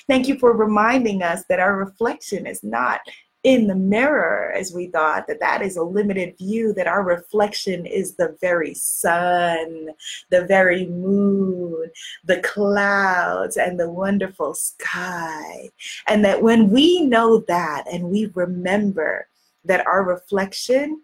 Thank 0.08 0.28
you 0.28 0.38
for 0.38 0.56
reminding 0.56 1.24
us 1.24 1.44
that 1.50 1.60
our 1.60 1.76
reflection 1.76 2.46
is 2.46 2.64
not 2.64 3.02
in 3.43 3.67
the 3.67 3.75
mirror 3.75 4.51
as 4.51 4.74
we 4.74 4.88
thought 4.88 5.25
that 5.27 5.39
that 5.39 5.62
is 5.62 5.77
a 5.77 5.84
limited 5.84 6.38
view 6.38 6.74
that 6.74 6.88
our 6.88 7.03
reflection 7.03 7.86
is 7.86 8.15
the 8.15 8.36
very 8.41 8.74
sun 8.74 9.89
the 10.29 10.46
very 10.46 10.88
moon 10.88 11.89
the 12.25 12.39
clouds 12.41 13.58
and 13.58 13.79
the 13.79 13.89
wonderful 13.89 14.53
sky. 14.53 15.69
And 16.08 16.24
that 16.25 16.41
when 16.41 16.69
we 16.69 17.01
know 17.01 17.39
that 17.48 17.86
and 17.91 18.05
we 18.05 18.31
remember 18.36 19.27
that 19.65 19.86
our 19.86 20.03
reflection 20.03 21.01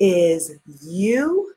is 0.00 0.58
you 0.82 1.54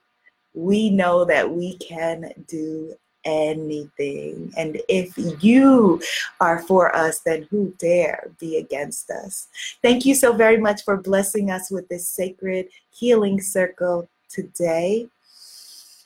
we 0.54 0.90
know 0.90 1.24
that 1.26 1.50
we 1.50 1.78
can 1.78 2.32
do 2.48 2.94
anything. 3.26 4.52
And 4.58 4.82
if 4.88 5.14
you 5.44 6.02
are 6.40 6.60
for 6.60 6.96
us, 6.96 7.20
then 7.20 7.48
who 7.50 7.74
dare 7.78 8.32
be 8.40 8.58
against 8.58 9.10
us? 9.10 9.48
Thank 9.82 10.06
you 10.06 10.16
so 10.16 10.34
very 10.34 10.58
much 10.58 10.84
for 10.84 10.98
blessing 10.98 11.52
us 11.52 11.70
with 11.72 11.88
this 11.90 12.08
sacred 12.08 12.68
healing 12.92 13.42
circle 13.42 14.10
today. 14.30 15.08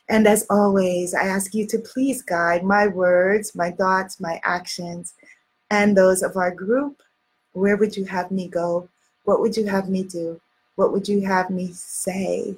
And 0.08 0.28
as 0.28 0.46
always, 0.50 1.14
I 1.14 1.24
ask 1.24 1.56
you 1.56 1.66
to 1.68 1.80
please 1.80 2.22
guide 2.22 2.64
my 2.64 2.88
words, 2.88 3.56
my 3.56 3.72
thoughts, 3.72 4.20
my 4.20 4.40
actions, 4.44 5.16
and 5.72 5.98
those 5.98 6.22
of 6.22 6.38
our 6.38 6.52
group. 6.52 7.02
Where 7.54 7.78
would 7.78 7.98
you 7.98 8.06
have 8.06 8.30
me 8.32 8.48
go? 8.48 8.88
What 9.24 9.42
would 9.42 9.58
you 9.58 9.66
have 9.66 9.90
me 9.90 10.04
do? 10.04 10.40
What 10.76 10.92
would 10.92 11.08
you 11.08 11.22
have 11.26 11.50
me 11.50 11.72
say? 11.74 12.56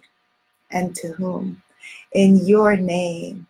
And 0.72 0.94
to 0.96 1.14
whom? 1.14 1.62
In 2.12 2.46
your 2.46 2.76
name, 2.76 3.47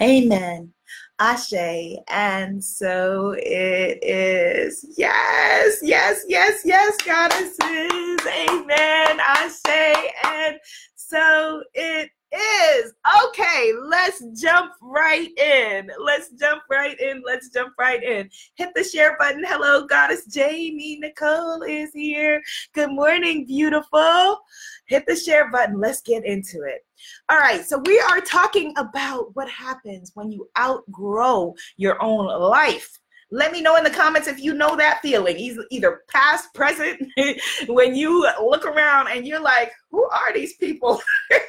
Amen. 0.00 0.72
Ashe. 1.18 1.96
And 2.08 2.62
so 2.62 3.34
it 3.38 4.02
is. 4.02 4.84
Yes, 4.96 5.78
yes, 5.82 6.24
yes, 6.28 6.62
yes, 6.64 6.96
goddesses. 7.04 8.26
Amen. 8.26 9.20
Ashe. 9.20 10.10
And 10.24 10.58
so 10.96 11.62
it 11.74 12.10
is. 12.32 12.92
Okay, 13.28 13.72
let's 13.82 14.22
jump 14.40 14.72
right 14.80 15.36
in. 15.38 15.90
Let's 15.98 16.30
jump 16.30 16.62
right 16.70 16.98
in. 16.98 17.22
Let's 17.24 17.50
jump 17.50 17.74
right 17.78 18.02
in. 18.02 18.30
Hit 18.54 18.70
the 18.74 18.84
share 18.84 19.16
button. 19.18 19.44
Hello, 19.46 19.86
Goddess 19.86 20.26
Jamie 20.26 20.98
Nicole 21.00 21.62
is 21.62 21.92
here. 21.92 22.42
Good 22.74 22.90
morning, 22.90 23.46
beautiful. 23.46 24.40
Hit 24.86 25.04
the 25.06 25.16
share 25.16 25.50
button. 25.50 25.80
Let's 25.80 26.00
get 26.00 26.24
into 26.24 26.62
it. 26.62 26.84
All 27.28 27.38
right, 27.38 27.64
so 27.64 27.82
we 27.84 27.98
are 27.98 28.20
talking 28.20 28.74
about 28.76 29.34
what 29.34 29.48
happens 29.50 30.12
when 30.14 30.30
you 30.30 30.48
outgrow 30.58 31.54
your 31.76 32.02
own 32.02 32.26
life. 32.26 32.98
Let 33.32 33.50
me 33.50 33.62
know 33.62 33.76
in 33.76 33.84
the 33.84 33.90
comments 33.90 34.28
if 34.28 34.38
you 34.38 34.52
know 34.52 34.76
that 34.76 35.00
feeling, 35.00 35.38
either 35.70 36.02
past, 36.08 36.52
present, 36.52 37.02
when 37.66 37.94
you 37.94 38.28
look 38.42 38.66
around 38.66 39.08
and 39.08 39.26
you're 39.26 39.40
like, 39.40 39.72
who 39.90 40.04
are 40.04 40.34
these 40.34 40.52
people? 40.56 41.00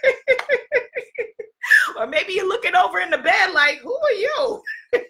or 1.99 2.07
maybe 2.07 2.31
you're 2.33 2.47
looking 2.47 2.73
over 2.73 3.01
in 3.01 3.09
the 3.09 3.17
bed 3.17 3.51
like, 3.53 3.79
who 3.79 3.93
are 3.93 4.13
you? 4.13 4.63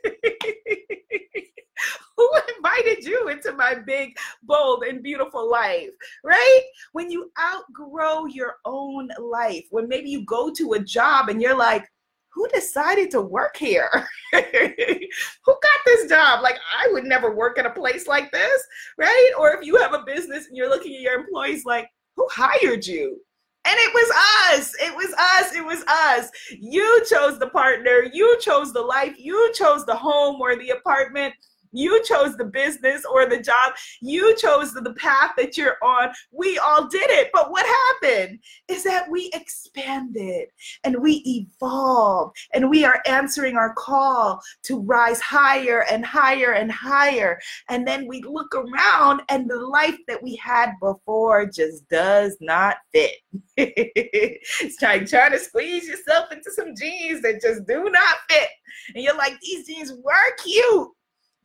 who 2.18 2.30
invited 2.58 3.04
you 3.04 3.28
into 3.28 3.52
my 3.54 3.76
big, 3.76 4.18
bold, 4.42 4.84
and 4.84 5.04
beautiful 5.04 5.48
life, 5.48 5.90
right? 6.24 6.62
When 6.94 7.12
you 7.12 7.32
outgrow 7.40 8.26
your 8.26 8.56
own 8.66 9.12
life, 9.20 9.66
when 9.70 9.88
maybe 9.88 10.10
you 10.10 10.26
go 10.26 10.52
to 10.52 10.74
a 10.74 10.80
job 10.80 11.30
and 11.30 11.40
you're 11.40 11.56
like, 11.56 11.88
who 12.34 12.48
decided 12.50 13.12
to 13.12 13.22
work 13.22 13.58
here? 13.58 13.90
who 14.34 14.42
got 14.42 15.80
this 15.86 16.10
job? 16.10 16.42
Like, 16.42 16.58
I 16.78 16.90
would 16.92 17.04
never 17.04 17.36
work 17.36 17.60
at 17.60 17.66
a 17.66 17.72
place 17.72 18.08
like 18.08 18.32
this, 18.32 18.62
right? 18.98 19.32
Or 19.38 19.54
if 19.54 19.66
you 19.66 19.78
have 19.78 19.94
a 19.94 20.04
business 20.06 20.48
and 20.48 20.58
you're 20.58 20.70
looking 20.70 20.96
at 20.96 21.02
your 21.02 21.20
employees 21.20 21.66
like, 21.66 21.88
who 22.16 22.28
hired 22.32 22.86
you? 22.86 23.20
And 23.66 23.76
it 23.80 23.94
was 23.94 24.12
us. 24.52 24.74
It 24.80 24.94
was 24.96 25.14
us. 25.14 25.56
It 25.56 25.66
was 25.66 25.84
us. 25.88 26.30
You 26.60 27.04
chose 27.10 27.40
the 27.40 27.48
partner. 27.48 28.04
You 28.12 28.38
chose 28.42 28.74
the 28.74 28.82
life. 28.82 29.16
You 29.18 29.54
chose 29.54 29.86
the 29.86 29.96
home 29.96 30.42
or 30.42 30.58
the 30.58 30.72
apartment 30.72 31.34
You 31.74 32.04
chose 32.04 32.38
the 32.38 32.46
business 32.46 33.04
or 33.12 33.26
the 33.26 33.42
job. 33.42 33.74
You 34.02 34.36
chose 34.38 34.74
the 34.74 34.94
path 34.94 35.32
that 35.38 35.58
you're 35.58 35.78
on. 35.84 36.12
We 36.32 36.58
all 36.60 36.88
did 36.88 37.10
it. 37.10 37.30
But 37.34 37.52
what 37.52 37.66
happened 37.66 38.40
is 38.68 38.84
that 38.84 39.10
we 39.10 39.30
expanded 39.34 40.48
and 40.84 41.02
we 41.02 41.24
evolved 41.26 42.38
and 42.54 42.70
we 42.70 42.86
are 42.86 43.02
answering 43.06 43.58
our 43.58 43.74
call 43.74 44.42
to 44.64 44.80
rise 44.80 45.20
higher 45.22 45.84
and 45.92 46.06
higher 46.06 46.54
and 46.54 46.72
higher. 46.72 47.40
And 47.70 47.88
then 47.88 48.08
we 48.08 48.22
look 48.22 48.54
around 48.56 49.22
and 49.30 49.50
the 49.50 49.60
life 49.60 49.98
that 50.08 50.22
we 50.22 50.36
had 50.36 50.74
before 50.80 51.46
just 51.48 51.88
does 51.90 52.38
not 52.40 52.78
fit. 52.92 53.16
it's 53.58 54.82
like 54.82 55.08
trying 55.08 55.32
to 55.32 55.40
squeeze 55.40 55.88
yourself 55.88 56.32
into 56.32 56.52
some 56.52 56.76
jeans 56.76 57.22
that 57.22 57.42
just 57.42 57.66
do 57.68 57.84
not 57.90 58.16
fit. 58.30 58.50
And 58.96 59.04
you're 59.04 59.18
like, 59.18 59.40
these 59.42 59.68
jeans 59.68 59.94
were 60.04 60.36
cute, 60.44 60.90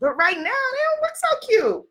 but 0.00 0.17
right 0.17 0.37
now 0.37 0.43
they 0.43 0.49
don't 0.49 1.02
look 1.02 1.17
so 1.17 1.38
cute. 1.47 1.85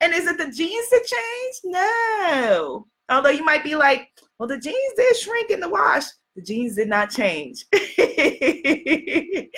And 0.00 0.14
is 0.14 0.26
it 0.26 0.38
the 0.38 0.50
jeans 0.52 0.90
that 0.90 1.04
changed? 1.04 1.60
No. 1.64 2.86
Although 3.08 3.30
you 3.30 3.44
might 3.44 3.64
be 3.64 3.74
like, 3.74 4.08
well, 4.38 4.48
the 4.48 4.58
jeans 4.58 4.94
did 4.96 5.16
shrink 5.16 5.50
in 5.50 5.60
the 5.60 5.68
wash. 5.68 6.04
The 6.36 6.42
jeans 6.42 6.76
did 6.76 6.88
not 6.88 7.10
change. 7.10 7.64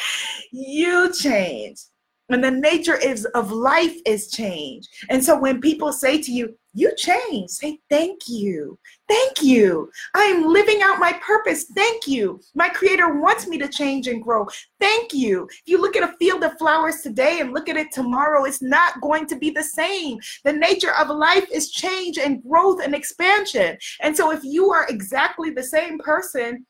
you 0.52 1.12
changed 1.12 1.90
and 2.30 2.44
the 2.44 2.50
nature 2.50 2.97
is 2.97 3.25
of 3.35 3.50
life 3.52 3.97
is 4.06 4.30
change. 4.30 4.88
And 5.09 5.23
so 5.25 5.38
when 5.38 5.61
people 5.61 5.92
say 5.92 6.20
to 6.23 6.32
you, 6.32 6.56
you 6.72 6.94
change, 6.96 7.50
say 7.50 7.80
thank 7.90 8.28
you. 8.28 8.78
Thank 9.08 9.42
you. 9.42 9.90
I 10.14 10.22
am 10.24 10.46
living 10.46 10.82
out 10.82 11.00
my 11.00 11.12
purpose. 11.14 11.64
Thank 11.74 12.06
you. 12.06 12.40
My 12.54 12.68
creator 12.68 13.20
wants 13.20 13.48
me 13.48 13.58
to 13.58 13.68
change 13.68 14.06
and 14.06 14.22
grow. 14.22 14.46
Thank 14.78 15.12
you. 15.12 15.48
If 15.50 15.62
you 15.66 15.80
look 15.80 15.96
at 15.96 16.08
a 16.08 16.16
field 16.18 16.44
of 16.44 16.58
flowers 16.58 17.00
today 17.00 17.40
and 17.40 17.52
look 17.52 17.68
at 17.68 17.76
it 17.76 17.90
tomorrow, 17.92 18.44
it's 18.44 18.62
not 18.62 19.00
going 19.00 19.26
to 19.26 19.36
be 19.36 19.50
the 19.50 19.62
same. 19.62 20.18
The 20.44 20.52
nature 20.52 20.94
of 20.94 21.08
life 21.08 21.48
is 21.52 21.72
change 21.72 22.18
and 22.18 22.42
growth 22.42 22.80
and 22.82 22.94
expansion. 22.94 23.76
And 24.00 24.16
so 24.16 24.30
if 24.30 24.44
you 24.44 24.70
are 24.70 24.86
exactly 24.88 25.50
the 25.50 25.62
same 25.62 25.98
person 25.98 26.66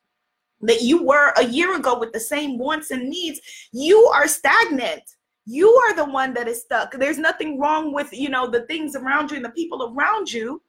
that 0.63 0.83
you 0.83 1.03
were 1.05 1.33
a 1.37 1.45
year 1.45 1.77
ago 1.77 1.99
with 1.99 2.13
the 2.13 2.21
same 2.21 2.59
wants 2.59 2.91
and 2.91 3.09
needs, 3.09 3.41
you 3.73 3.99
are 4.15 4.29
stagnant 4.29 5.03
you 5.47 5.69
are 5.69 5.95
the 5.95 6.05
one 6.05 6.33
that 6.35 6.49
is 6.49 6.63
stuck 6.63 6.93
there's 6.93 7.19
nothing 7.19 7.59
wrong 7.59 7.93
with 7.93 8.13
you 8.13 8.29
know 8.29 8.49
the 8.49 8.63
things 8.63 8.95
around 8.95 9.31
you 9.31 9.37
and 9.37 9.45
the 9.45 9.51
people 9.51 9.95
around 9.95 10.31
you 10.31 10.61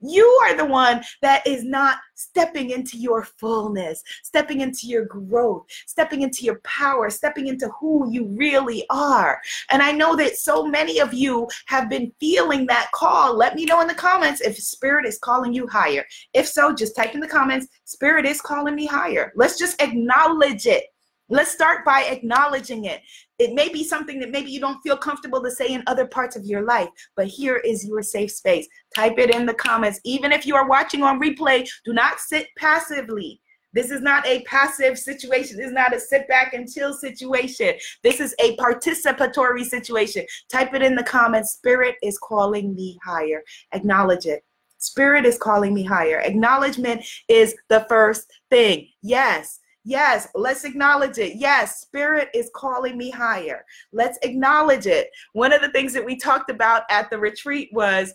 you 0.00 0.26
are 0.44 0.56
the 0.56 0.64
one 0.64 1.02
that 1.20 1.46
is 1.46 1.62
not 1.62 1.98
stepping 2.14 2.70
into 2.70 2.96
your 2.96 3.24
fullness, 3.24 4.02
stepping 4.22 4.62
into 4.62 4.86
your 4.86 5.04
growth, 5.04 5.66
stepping 5.86 6.22
into 6.22 6.44
your 6.44 6.60
power, 6.64 7.10
stepping 7.10 7.48
into 7.48 7.68
who 7.78 8.10
you 8.10 8.26
really 8.26 8.86
are. 8.88 9.40
And 9.68 9.82
I 9.82 9.92
know 9.92 10.16
that 10.16 10.36
so 10.36 10.64
many 10.66 11.00
of 11.00 11.12
you 11.12 11.48
have 11.66 11.90
been 11.90 12.12
feeling 12.18 12.66
that 12.66 12.90
call. 12.92 13.36
Let 13.36 13.54
me 13.54 13.66
know 13.66 13.80
in 13.82 13.88
the 13.88 13.94
comments 13.94 14.40
if 14.40 14.56
Spirit 14.56 15.06
is 15.06 15.18
calling 15.18 15.52
you 15.52 15.66
higher. 15.66 16.06
If 16.32 16.48
so, 16.48 16.74
just 16.74 16.96
type 16.96 17.14
in 17.14 17.20
the 17.20 17.28
comments, 17.28 17.66
Spirit 17.84 18.24
is 18.24 18.40
calling 18.40 18.74
me 18.74 18.86
higher. 18.86 19.32
Let's 19.36 19.58
just 19.58 19.80
acknowledge 19.82 20.66
it. 20.66 20.84
Let's 21.32 21.52
start 21.52 21.84
by 21.84 22.02
acknowledging 22.10 22.86
it. 22.86 23.02
It 23.38 23.54
may 23.54 23.68
be 23.68 23.84
something 23.84 24.18
that 24.18 24.32
maybe 24.32 24.50
you 24.50 24.58
don't 24.58 24.82
feel 24.82 24.96
comfortable 24.96 25.40
to 25.42 25.50
say 25.50 25.68
in 25.68 25.84
other 25.86 26.06
parts 26.06 26.34
of 26.34 26.44
your 26.44 26.62
life, 26.62 26.88
but 27.14 27.28
here 27.28 27.58
is 27.58 27.86
your 27.86 28.02
safe 28.02 28.32
space. 28.32 28.66
Type 28.96 29.16
it 29.16 29.32
in 29.32 29.46
the 29.46 29.54
comments. 29.54 30.00
Even 30.04 30.32
if 30.32 30.44
you 30.44 30.56
are 30.56 30.68
watching 30.68 31.04
on 31.04 31.20
replay, 31.20 31.68
do 31.84 31.92
not 31.92 32.18
sit 32.18 32.48
passively. 32.58 33.40
This 33.72 33.92
is 33.92 34.00
not 34.00 34.26
a 34.26 34.42
passive 34.42 34.98
situation. 34.98 35.56
This 35.56 35.68
is 35.68 35.72
not 35.72 35.94
a 35.94 36.00
sit 36.00 36.26
back 36.26 36.52
and 36.52 36.68
chill 36.68 36.92
situation. 36.92 37.74
This 38.02 38.18
is 38.18 38.34
a 38.40 38.56
participatory 38.56 39.64
situation. 39.64 40.26
Type 40.50 40.74
it 40.74 40.82
in 40.82 40.96
the 40.96 41.04
comments. 41.04 41.52
Spirit 41.52 41.94
is 42.02 42.18
calling 42.18 42.74
me 42.74 42.98
higher. 43.04 43.44
Acknowledge 43.72 44.26
it. 44.26 44.44
Spirit 44.78 45.24
is 45.24 45.38
calling 45.38 45.74
me 45.74 45.84
higher. 45.84 46.20
Acknowledgement 46.20 47.04
is 47.28 47.54
the 47.68 47.86
first 47.88 48.32
thing. 48.50 48.88
Yes. 49.02 49.60
Yes, 49.84 50.28
let's 50.34 50.64
acknowledge 50.64 51.18
it. 51.18 51.36
Yes, 51.36 51.80
spirit 51.80 52.28
is 52.34 52.50
calling 52.54 52.98
me 52.98 53.10
higher. 53.10 53.64
Let's 53.92 54.18
acknowledge 54.22 54.86
it. 54.86 55.08
One 55.32 55.52
of 55.52 55.62
the 55.62 55.70
things 55.70 55.92
that 55.94 56.04
we 56.04 56.16
talked 56.16 56.50
about 56.50 56.82
at 56.90 57.08
the 57.10 57.18
retreat 57.18 57.70
was 57.72 58.12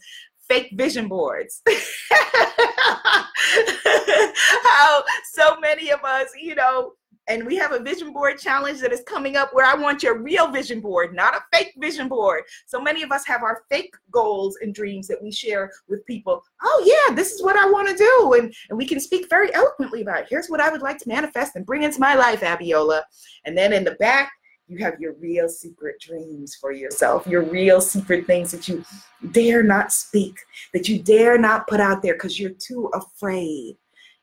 fake 0.48 0.72
vision 0.76 1.08
boards. 1.08 1.64
How 4.64 5.04
so 5.34 5.60
many 5.60 5.92
of 5.92 6.04
us, 6.04 6.30
you 6.40 6.54
know, 6.56 6.94
and 7.28 7.46
we 7.46 7.56
have 7.56 7.72
a 7.72 7.80
vision 7.80 8.14
board 8.14 8.38
challenge 8.38 8.80
that 8.82 8.92
is 8.92 9.02
coming 9.08 9.36
up 9.36 9.54
where 9.54 9.66
I 9.66 9.76
want 9.76 10.04
your 10.04 10.22
real 10.22 10.52
vision 10.52 10.80
board, 10.80 11.16
not 11.16 11.36
a 11.36 11.44
fake 11.52 11.74
vision 11.78 12.08
board. 12.08 12.44
So 12.68 12.80
many 12.80 13.02
of 13.04 13.12
us 13.12 13.26
have 13.26 13.42
our 13.42 13.64
fake 13.70 13.94
goals 14.12 14.58
and 14.62 14.74
dreams 14.74 15.08
that 15.08 15.22
we 15.22 15.32
share 15.32 15.72
with 15.88 16.06
people. 16.06 16.44
Oh, 16.62 16.84
yeah, 16.86 17.16
this 17.16 17.32
is 17.32 17.42
what 17.42 17.58
I 17.58 17.70
want 17.70 17.90
to 17.90 17.96
do. 17.96 18.36
And, 18.40 18.54
and 18.70 18.78
we 18.78 18.88
can 18.88 19.00
speak 19.00 19.28
very 19.30 19.54
eloquently 19.54 20.02
about 20.02 20.22
it. 20.22 20.28
Here's 20.30 20.48
what 20.48 20.62
I 20.62 20.70
would 20.70 20.82
like 20.82 21.00
to 21.00 21.10
manifest 21.10 21.56
and 21.56 21.66
bring 21.66 21.84
into 21.84 22.00
my 22.00 22.16
life, 22.16 22.42
Abiola. 22.42 23.02
And 23.46 23.58
then 23.58 23.74
in 23.74 23.84
the 23.84 23.96
back, 23.96 24.32
you 24.68 24.80
have 24.80 25.00
your 25.00 25.14
real 25.14 25.48
secret 25.48 26.00
dreams 26.00 26.56
for 26.56 26.72
yourself, 26.72 27.28
your 27.28 27.44
real 27.44 27.82
secret 27.82 28.26
things 28.26 28.52
that 28.52 28.68
you 28.68 28.84
dare 29.32 29.62
not 29.62 29.92
speak, 29.92 30.38
that 30.74 30.90
you 30.90 31.00
dare 31.00 31.38
not 31.38 31.68
put 31.68 31.80
out 31.80 32.02
there 32.02 32.14
because 32.14 32.40
you're 32.40 32.50
too 32.52 32.90
afraid, 32.94 33.78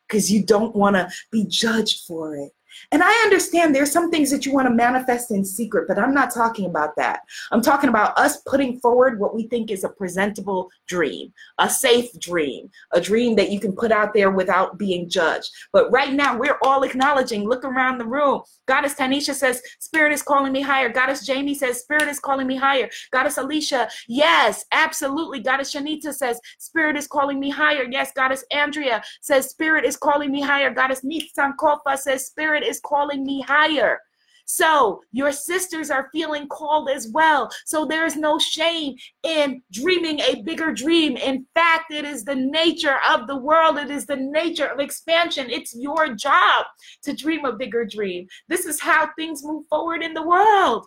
because 0.08 0.32
you 0.32 0.42
don't 0.42 0.74
want 0.74 0.96
to 0.96 1.08
be 1.30 1.44
judged 1.46 2.06
for 2.06 2.34
it. 2.34 2.50
And 2.90 3.02
I 3.02 3.12
understand 3.24 3.74
there's 3.74 3.92
some 3.92 4.10
things 4.10 4.30
that 4.30 4.46
you 4.46 4.52
want 4.52 4.68
to 4.68 4.74
manifest 4.74 5.30
in 5.30 5.44
secret, 5.44 5.86
but 5.88 5.98
I'm 5.98 6.14
not 6.14 6.32
talking 6.32 6.66
about 6.66 6.96
that. 6.96 7.20
I'm 7.50 7.62
talking 7.62 7.88
about 7.88 8.18
us 8.18 8.38
putting 8.42 8.78
forward 8.80 9.18
what 9.18 9.34
we 9.34 9.48
think 9.48 9.70
is 9.70 9.84
a 9.84 9.88
presentable 9.88 10.70
dream, 10.86 11.32
a 11.58 11.68
safe 11.68 12.18
dream, 12.18 12.70
a 12.92 13.00
dream 13.00 13.36
that 13.36 13.50
you 13.50 13.60
can 13.60 13.72
put 13.74 13.92
out 13.92 14.14
there 14.14 14.30
without 14.30 14.78
being 14.78 15.08
judged. 15.08 15.50
But 15.72 15.90
right 15.90 16.12
now, 16.12 16.38
we're 16.38 16.58
all 16.62 16.82
acknowledging, 16.82 17.48
look 17.48 17.64
around 17.64 17.98
the 17.98 18.06
room. 18.06 18.42
Goddess 18.66 18.94
Tanisha 18.94 19.34
says, 19.34 19.62
Spirit 19.78 20.12
is 20.12 20.22
calling 20.22 20.52
me 20.52 20.60
higher. 20.60 20.88
Goddess 20.88 21.26
Jamie 21.26 21.54
says, 21.54 21.80
Spirit 21.80 22.08
is 22.08 22.18
calling 22.18 22.46
me 22.46 22.56
higher. 22.56 22.88
Goddess 23.10 23.38
Alicia, 23.38 23.88
yes, 24.08 24.64
absolutely. 24.72 25.40
Goddess 25.40 25.74
Shanita 25.74 26.12
says, 26.14 26.40
Spirit 26.58 26.96
is 26.96 27.06
calling 27.06 27.40
me 27.40 27.50
higher. 27.50 27.84
Yes, 27.90 28.12
Goddess 28.12 28.44
Andrea 28.50 29.02
says, 29.20 29.50
Spirit 29.50 29.84
is 29.84 29.96
calling 29.96 30.30
me 30.30 30.40
higher. 30.40 30.70
Goddess 30.70 31.02
Kofa 31.02 31.98
says, 31.98 32.26
Spirit 32.26 32.61
is 32.62 32.80
calling 32.80 33.24
me 33.24 33.42
higher. 33.42 33.98
So 34.44 35.00
your 35.12 35.32
sisters 35.32 35.90
are 35.90 36.10
feeling 36.12 36.48
called 36.48 36.90
as 36.90 37.08
well. 37.08 37.50
So 37.64 37.86
there 37.86 38.04
is 38.04 38.16
no 38.16 38.38
shame 38.38 38.96
in 39.22 39.62
dreaming 39.72 40.20
a 40.20 40.42
bigger 40.42 40.72
dream. 40.72 41.16
In 41.16 41.46
fact, 41.54 41.92
it 41.92 42.04
is 42.04 42.24
the 42.24 42.34
nature 42.34 42.98
of 43.08 43.26
the 43.26 43.36
world, 43.36 43.78
it 43.78 43.90
is 43.90 44.06
the 44.06 44.16
nature 44.16 44.66
of 44.66 44.80
expansion. 44.80 45.48
It's 45.48 45.74
your 45.74 46.14
job 46.14 46.66
to 47.04 47.14
dream 47.14 47.44
a 47.44 47.56
bigger 47.56 47.84
dream. 47.84 48.26
This 48.48 48.66
is 48.66 48.80
how 48.80 49.08
things 49.16 49.44
move 49.44 49.64
forward 49.68 50.02
in 50.02 50.14
the 50.14 50.26
world. 50.26 50.86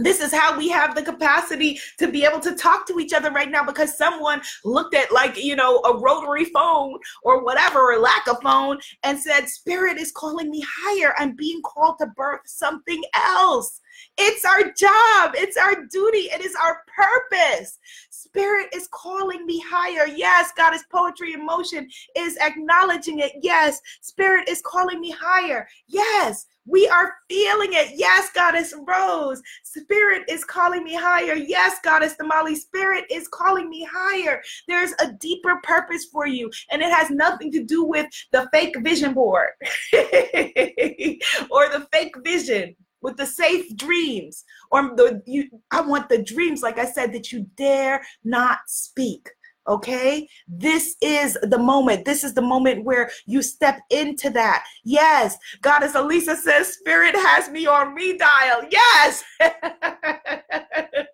This 0.00 0.20
is 0.20 0.32
how 0.32 0.56
we 0.56 0.68
have 0.70 0.94
the 0.94 1.02
capacity 1.02 1.78
to 1.98 2.10
be 2.10 2.24
able 2.24 2.40
to 2.40 2.54
talk 2.54 2.86
to 2.88 2.98
each 2.98 3.12
other 3.12 3.30
right 3.30 3.50
now 3.50 3.64
because 3.64 3.96
someone 3.96 4.40
looked 4.64 4.94
at, 4.94 5.12
like, 5.12 5.36
you 5.42 5.56
know, 5.56 5.78
a 5.80 5.96
rotary 5.96 6.46
phone 6.46 6.98
or 7.22 7.44
whatever, 7.44 7.92
or 7.92 7.98
lack 7.98 8.26
of 8.26 8.40
phone, 8.42 8.78
and 9.02 9.18
said, 9.18 9.48
Spirit 9.48 9.98
is 9.98 10.12
calling 10.12 10.50
me 10.50 10.64
higher. 10.66 11.14
I'm 11.18 11.36
being 11.36 11.60
called 11.62 11.98
to 11.98 12.06
birth 12.16 12.40
something 12.46 13.02
else. 13.14 13.80
It's 14.16 14.44
our 14.44 14.64
job, 14.72 15.34
it's 15.34 15.56
our 15.56 15.84
duty, 15.86 16.28
it 16.32 16.40
is 16.40 16.54
our 16.54 16.82
purpose. 16.96 17.78
Spirit 18.10 18.68
is 18.74 18.88
calling 18.92 19.44
me 19.46 19.62
higher. 19.66 20.06
Yes, 20.06 20.52
God 20.56 20.74
is 20.74 20.84
poetry 20.90 21.34
in 21.34 21.44
motion, 21.44 21.88
is 22.16 22.36
acknowledging 22.38 23.18
it. 23.20 23.32
Yes, 23.42 23.80
Spirit 24.00 24.48
is 24.48 24.62
calling 24.64 25.00
me 25.00 25.10
higher. 25.10 25.68
Yes, 25.86 26.46
we 26.70 26.88
are 26.88 27.14
feeling 27.28 27.70
it. 27.72 27.92
Yes, 27.96 28.30
Goddess 28.32 28.72
Rose. 28.86 29.42
Spirit 29.64 30.22
is 30.28 30.44
calling 30.44 30.84
me 30.84 30.94
higher. 30.94 31.34
Yes, 31.34 31.78
Goddess 31.82 32.14
Damali. 32.20 32.56
Spirit 32.56 33.04
is 33.10 33.28
calling 33.28 33.68
me 33.68 33.86
higher. 33.90 34.40
There's 34.68 34.92
a 35.00 35.12
deeper 35.12 35.60
purpose 35.62 36.06
for 36.06 36.26
you, 36.26 36.50
and 36.70 36.80
it 36.80 36.92
has 36.92 37.10
nothing 37.10 37.50
to 37.52 37.64
do 37.64 37.84
with 37.84 38.06
the 38.32 38.48
fake 38.52 38.76
vision 38.80 39.14
board 39.14 39.48
or 39.92 41.68
the 41.68 41.86
fake 41.92 42.14
vision 42.24 42.76
with 43.02 43.16
the 43.16 43.26
safe 43.26 43.74
dreams 43.76 44.44
or 44.70 44.94
the 44.96 45.22
you 45.26 45.48
I 45.70 45.80
want 45.80 46.08
the 46.08 46.22
dreams 46.22 46.62
like 46.62 46.78
I 46.78 46.84
said 46.84 47.12
that 47.14 47.32
you 47.32 47.46
dare 47.56 48.02
not 48.24 48.58
speak 48.66 49.28
okay? 49.70 50.28
This 50.46 50.96
is 51.00 51.38
the 51.42 51.58
moment. 51.58 52.04
This 52.04 52.24
is 52.24 52.34
the 52.34 52.42
moment 52.42 52.84
where 52.84 53.10
you 53.26 53.42
step 53.42 53.80
into 53.90 54.30
that. 54.30 54.64
Yes 54.84 55.38
goddess 55.62 55.94
elisa 55.94 56.36
says 56.36 56.74
spirit 56.74 57.14
has 57.14 57.48
me 57.48 57.66
on 57.66 57.96
redial 57.96 58.66
yes. 58.70 59.24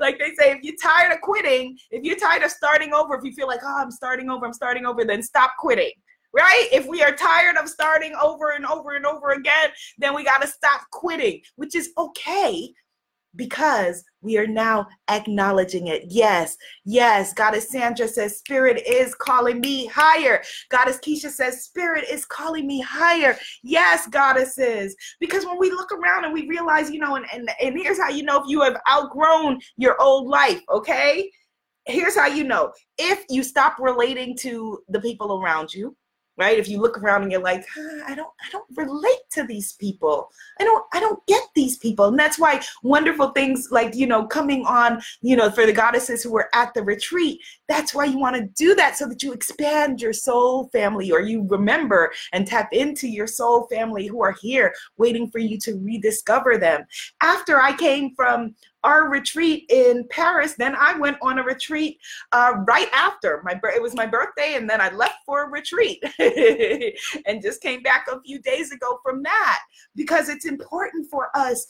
Like 0.00 0.18
they 0.18 0.32
say 0.38 0.52
if 0.52 0.62
you're 0.62 0.74
tired 0.82 1.12
of 1.12 1.20
quitting 1.20 1.78
if 1.90 2.02
you're 2.04 2.16
tired 2.16 2.42
of 2.42 2.50
starting 2.50 2.92
over 2.92 3.14
if 3.14 3.24
you 3.24 3.32
feel 3.32 3.46
like 3.46 3.60
oh 3.62 3.78
i'm 3.78 3.90
starting 3.90 4.30
over 4.30 4.44
i'm 4.46 4.52
starting 4.52 4.84
over 4.84 5.04
then 5.04 5.22
stop 5.22 5.52
quitting 5.58 5.92
right? 6.34 6.66
If 6.72 6.86
we 6.86 7.02
are 7.02 7.12
tired 7.12 7.58
of 7.58 7.68
starting 7.68 8.14
over 8.14 8.52
and 8.52 8.64
over 8.64 8.92
and 8.92 9.04
over 9.04 9.32
again, 9.32 9.68
then 9.98 10.14
we 10.14 10.24
got 10.24 10.40
to 10.40 10.48
stop 10.48 10.80
quitting, 10.90 11.42
which 11.56 11.74
is 11.74 11.90
okay. 11.98 12.72
Because 13.36 14.04
we 14.20 14.36
are 14.38 14.46
now 14.46 14.86
acknowledging 15.08 15.88
it. 15.88 16.04
Yes, 16.08 16.56
yes. 16.84 17.32
Goddess 17.32 17.70
Sandra 17.70 18.06
says, 18.08 18.38
Spirit 18.38 18.82
is 18.86 19.14
calling 19.14 19.60
me 19.60 19.86
higher. 19.86 20.42
Goddess 20.70 20.98
Keisha 20.98 21.30
says, 21.30 21.64
Spirit 21.64 22.04
is 22.10 22.24
calling 22.24 22.66
me 22.66 22.80
higher. 22.80 23.36
Yes, 23.62 24.06
goddesses. 24.06 24.94
Because 25.20 25.44
when 25.44 25.58
we 25.58 25.70
look 25.70 25.90
around 25.92 26.24
and 26.24 26.32
we 26.32 26.48
realize, 26.48 26.90
you 26.90 27.00
know, 27.00 27.16
and, 27.16 27.26
and, 27.32 27.50
and 27.60 27.76
here's 27.76 27.98
how 27.98 28.10
you 28.10 28.22
know 28.22 28.42
if 28.42 28.48
you 28.48 28.60
have 28.62 28.76
outgrown 28.90 29.60
your 29.76 30.00
old 30.00 30.28
life, 30.28 30.60
okay? 30.70 31.30
Here's 31.84 32.16
how 32.16 32.28
you 32.28 32.44
know 32.44 32.72
if 32.98 33.24
you 33.28 33.42
stop 33.42 33.76
relating 33.80 34.36
to 34.38 34.78
the 34.88 35.00
people 35.00 35.40
around 35.40 35.74
you, 35.74 35.96
right? 36.36 36.58
If 36.58 36.68
you 36.68 36.80
look 36.80 36.98
around 36.98 37.22
and 37.22 37.32
you're 37.32 37.42
like 37.42 37.64
i 38.06 38.14
don't 38.14 38.32
i 38.40 38.50
don't 38.50 38.64
relate 38.76 39.22
to 39.32 39.44
these 39.44 39.72
people. 39.74 40.30
I 40.60 40.64
don't 40.64 40.84
i 40.92 41.00
don't 41.00 41.24
get 41.26 41.42
these 41.54 41.76
people. 41.76 42.06
And 42.06 42.18
that's 42.18 42.38
why 42.38 42.62
wonderful 42.82 43.30
things 43.30 43.68
like 43.70 43.94
you 43.94 44.06
know 44.06 44.26
coming 44.26 44.64
on 44.66 45.02
you 45.20 45.36
know 45.36 45.50
for 45.50 45.66
the 45.66 45.72
goddesses 45.72 46.22
who 46.22 46.32
were 46.32 46.48
at 46.54 46.72
the 46.74 46.82
retreat 46.82 47.40
that's 47.68 47.94
why 47.94 48.04
you 48.04 48.18
want 48.18 48.36
to 48.36 48.48
do 48.54 48.74
that 48.74 48.96
so 48.96 49.06
that 49.08 49.22
you 49.22 49.32
expand 49.32 50.00
your 50.00 50.12
soul 50.12 50.68
family 50.68 51.10
or 51.10 51.20
you 51.20 51.46
remember 51.48 52.12
and 52.32 52.46
tap 52.46 52.68
into 52.72 53.08
your 53.08 53.26
soul 53.26 53.66
family 53.68 54.06
who 54.06 54.22
are 54.22 54.36
here 54.40 54.74
waiting 54.96 55.30
for 55.30 55.38
you 55.38 55.58
to 55.58 55.74
rediscover 55.78 56.58
them. 56.58 56.84
After 57.20 57.60
i 57.60 57.72
came 57.72 58.14
from 58.14 58.54
our 58.84 59.08
retreat 59.08 59.66
in 59.70 60.06
Paris. 60.10 60.54
Then 60.54 60.74
I 60.76 60.98
went 60.98 61.16
on 61.22 61.38
a 61.38 61.42
retreat 61.42 61.98
uh, 62.32 62.54
right 62.66 62.88
after 62.92 63.42
my 63.44 63.58
it 63.74 63.82
was 63.82 63.94
my 63.94 64.06
birthday, 64.06 64.54
and 64.54 64.68
then 64.68 64.80
I 64.80 64.90
left 64.90 65.16
for 65.26 65.44
a 65.44 65.48
retreat 65.48 66.02
and 67.26 67.42
just 67.42 67.62
came 67.62 67.82
back 67.82 68.06
a 68.10 68.20
few 68.20 68.40
days 68.40 68.72
ago 68.72 69.00
from 69.02 69.22
that 69.22 69.60
because 69.94 70.28
it's 70.28 70.46
important 70.46 71.10
for 71.10 71.28
us 71.34 71.66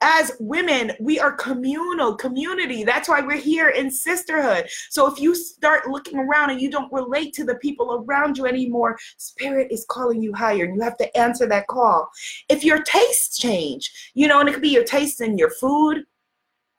as 0.00 0.32
women, 0.38 0.92
we 1.00 1.18
are 1.18 1.32
communal, 1.32 2.14
community. 2.14 2.84
That's 2.84 3.08
why 3.08 3.20
we're 3.20 3.36
here 3.36 3.70
in 3.70 3.90
sisterhood. 3.90 4.68
So 4.90 5.12
if 5.12 5.20
you 5.20 5.34
start 5.34 5.88
looking 5.88 6.18
around 6.18 6.50
and 6.50 6.60
you 6.60 6.70
don't 6.70 6.92
relate 6.92 7.34
to 7.34 7.44
the 7.44 7.56
people 7.56 8.04
around 8.06 8.38
you 8.38 8.46
anymore, 8.46 8.98
spirit 9.16 9.68
is 9.70 9.84
calling 9.88 10.22
you 10.22 10.32
higher 10.32 10.64
and 10.64 10.74
you 10.76 10.82
have 10.82 10.98
to 10.98 11.16
answer 11.16 11.46
that 11.48 11.66
call. 11.66 12.08
If 12.48 12.62
your 12.62 12.82
tastes 12.82 13.38
change, 13.38 14.12
you 14.14 14.28
know, 14.28 14.40
and 14.40 14.48
it 14.48 14.52
could 14.52 14.62
be 14.62 14.68
your 14.68 14.84
taste 14.84 15.20
in 15.20 15.36
your 15.36 15.50
food, 15.50 16.04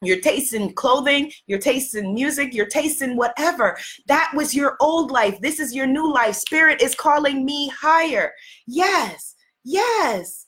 your 0.01 0.19
taste 0.21 0.53
in 0.53 0.73
clothing, 0.73 1.31
your 1.47 1.59
taste 1.59 1.95
in 1.95 2.13
music, 2.13 2.53
your 2.53 2.65
taste 2.65 3.01
in 3.01 3.15
whatever. 3.15 3.77
That 4.07 4.31
was 4.33 4.55
your 4.55 4.77
old 4.79 5.11
life. 5.11 5.39
This 5.41 5.59
is 5.59 5.75
your 5.75 5.87
new 5.87 6.11
life. 6.11 6.35
Spirit 6.35 6.81
is 6.81 6.95
calling 6.95 7.45
me 7.45 7.69
higher. 7.69 8.31
Yes, 8.65 9.35
yes. 9.63 10.45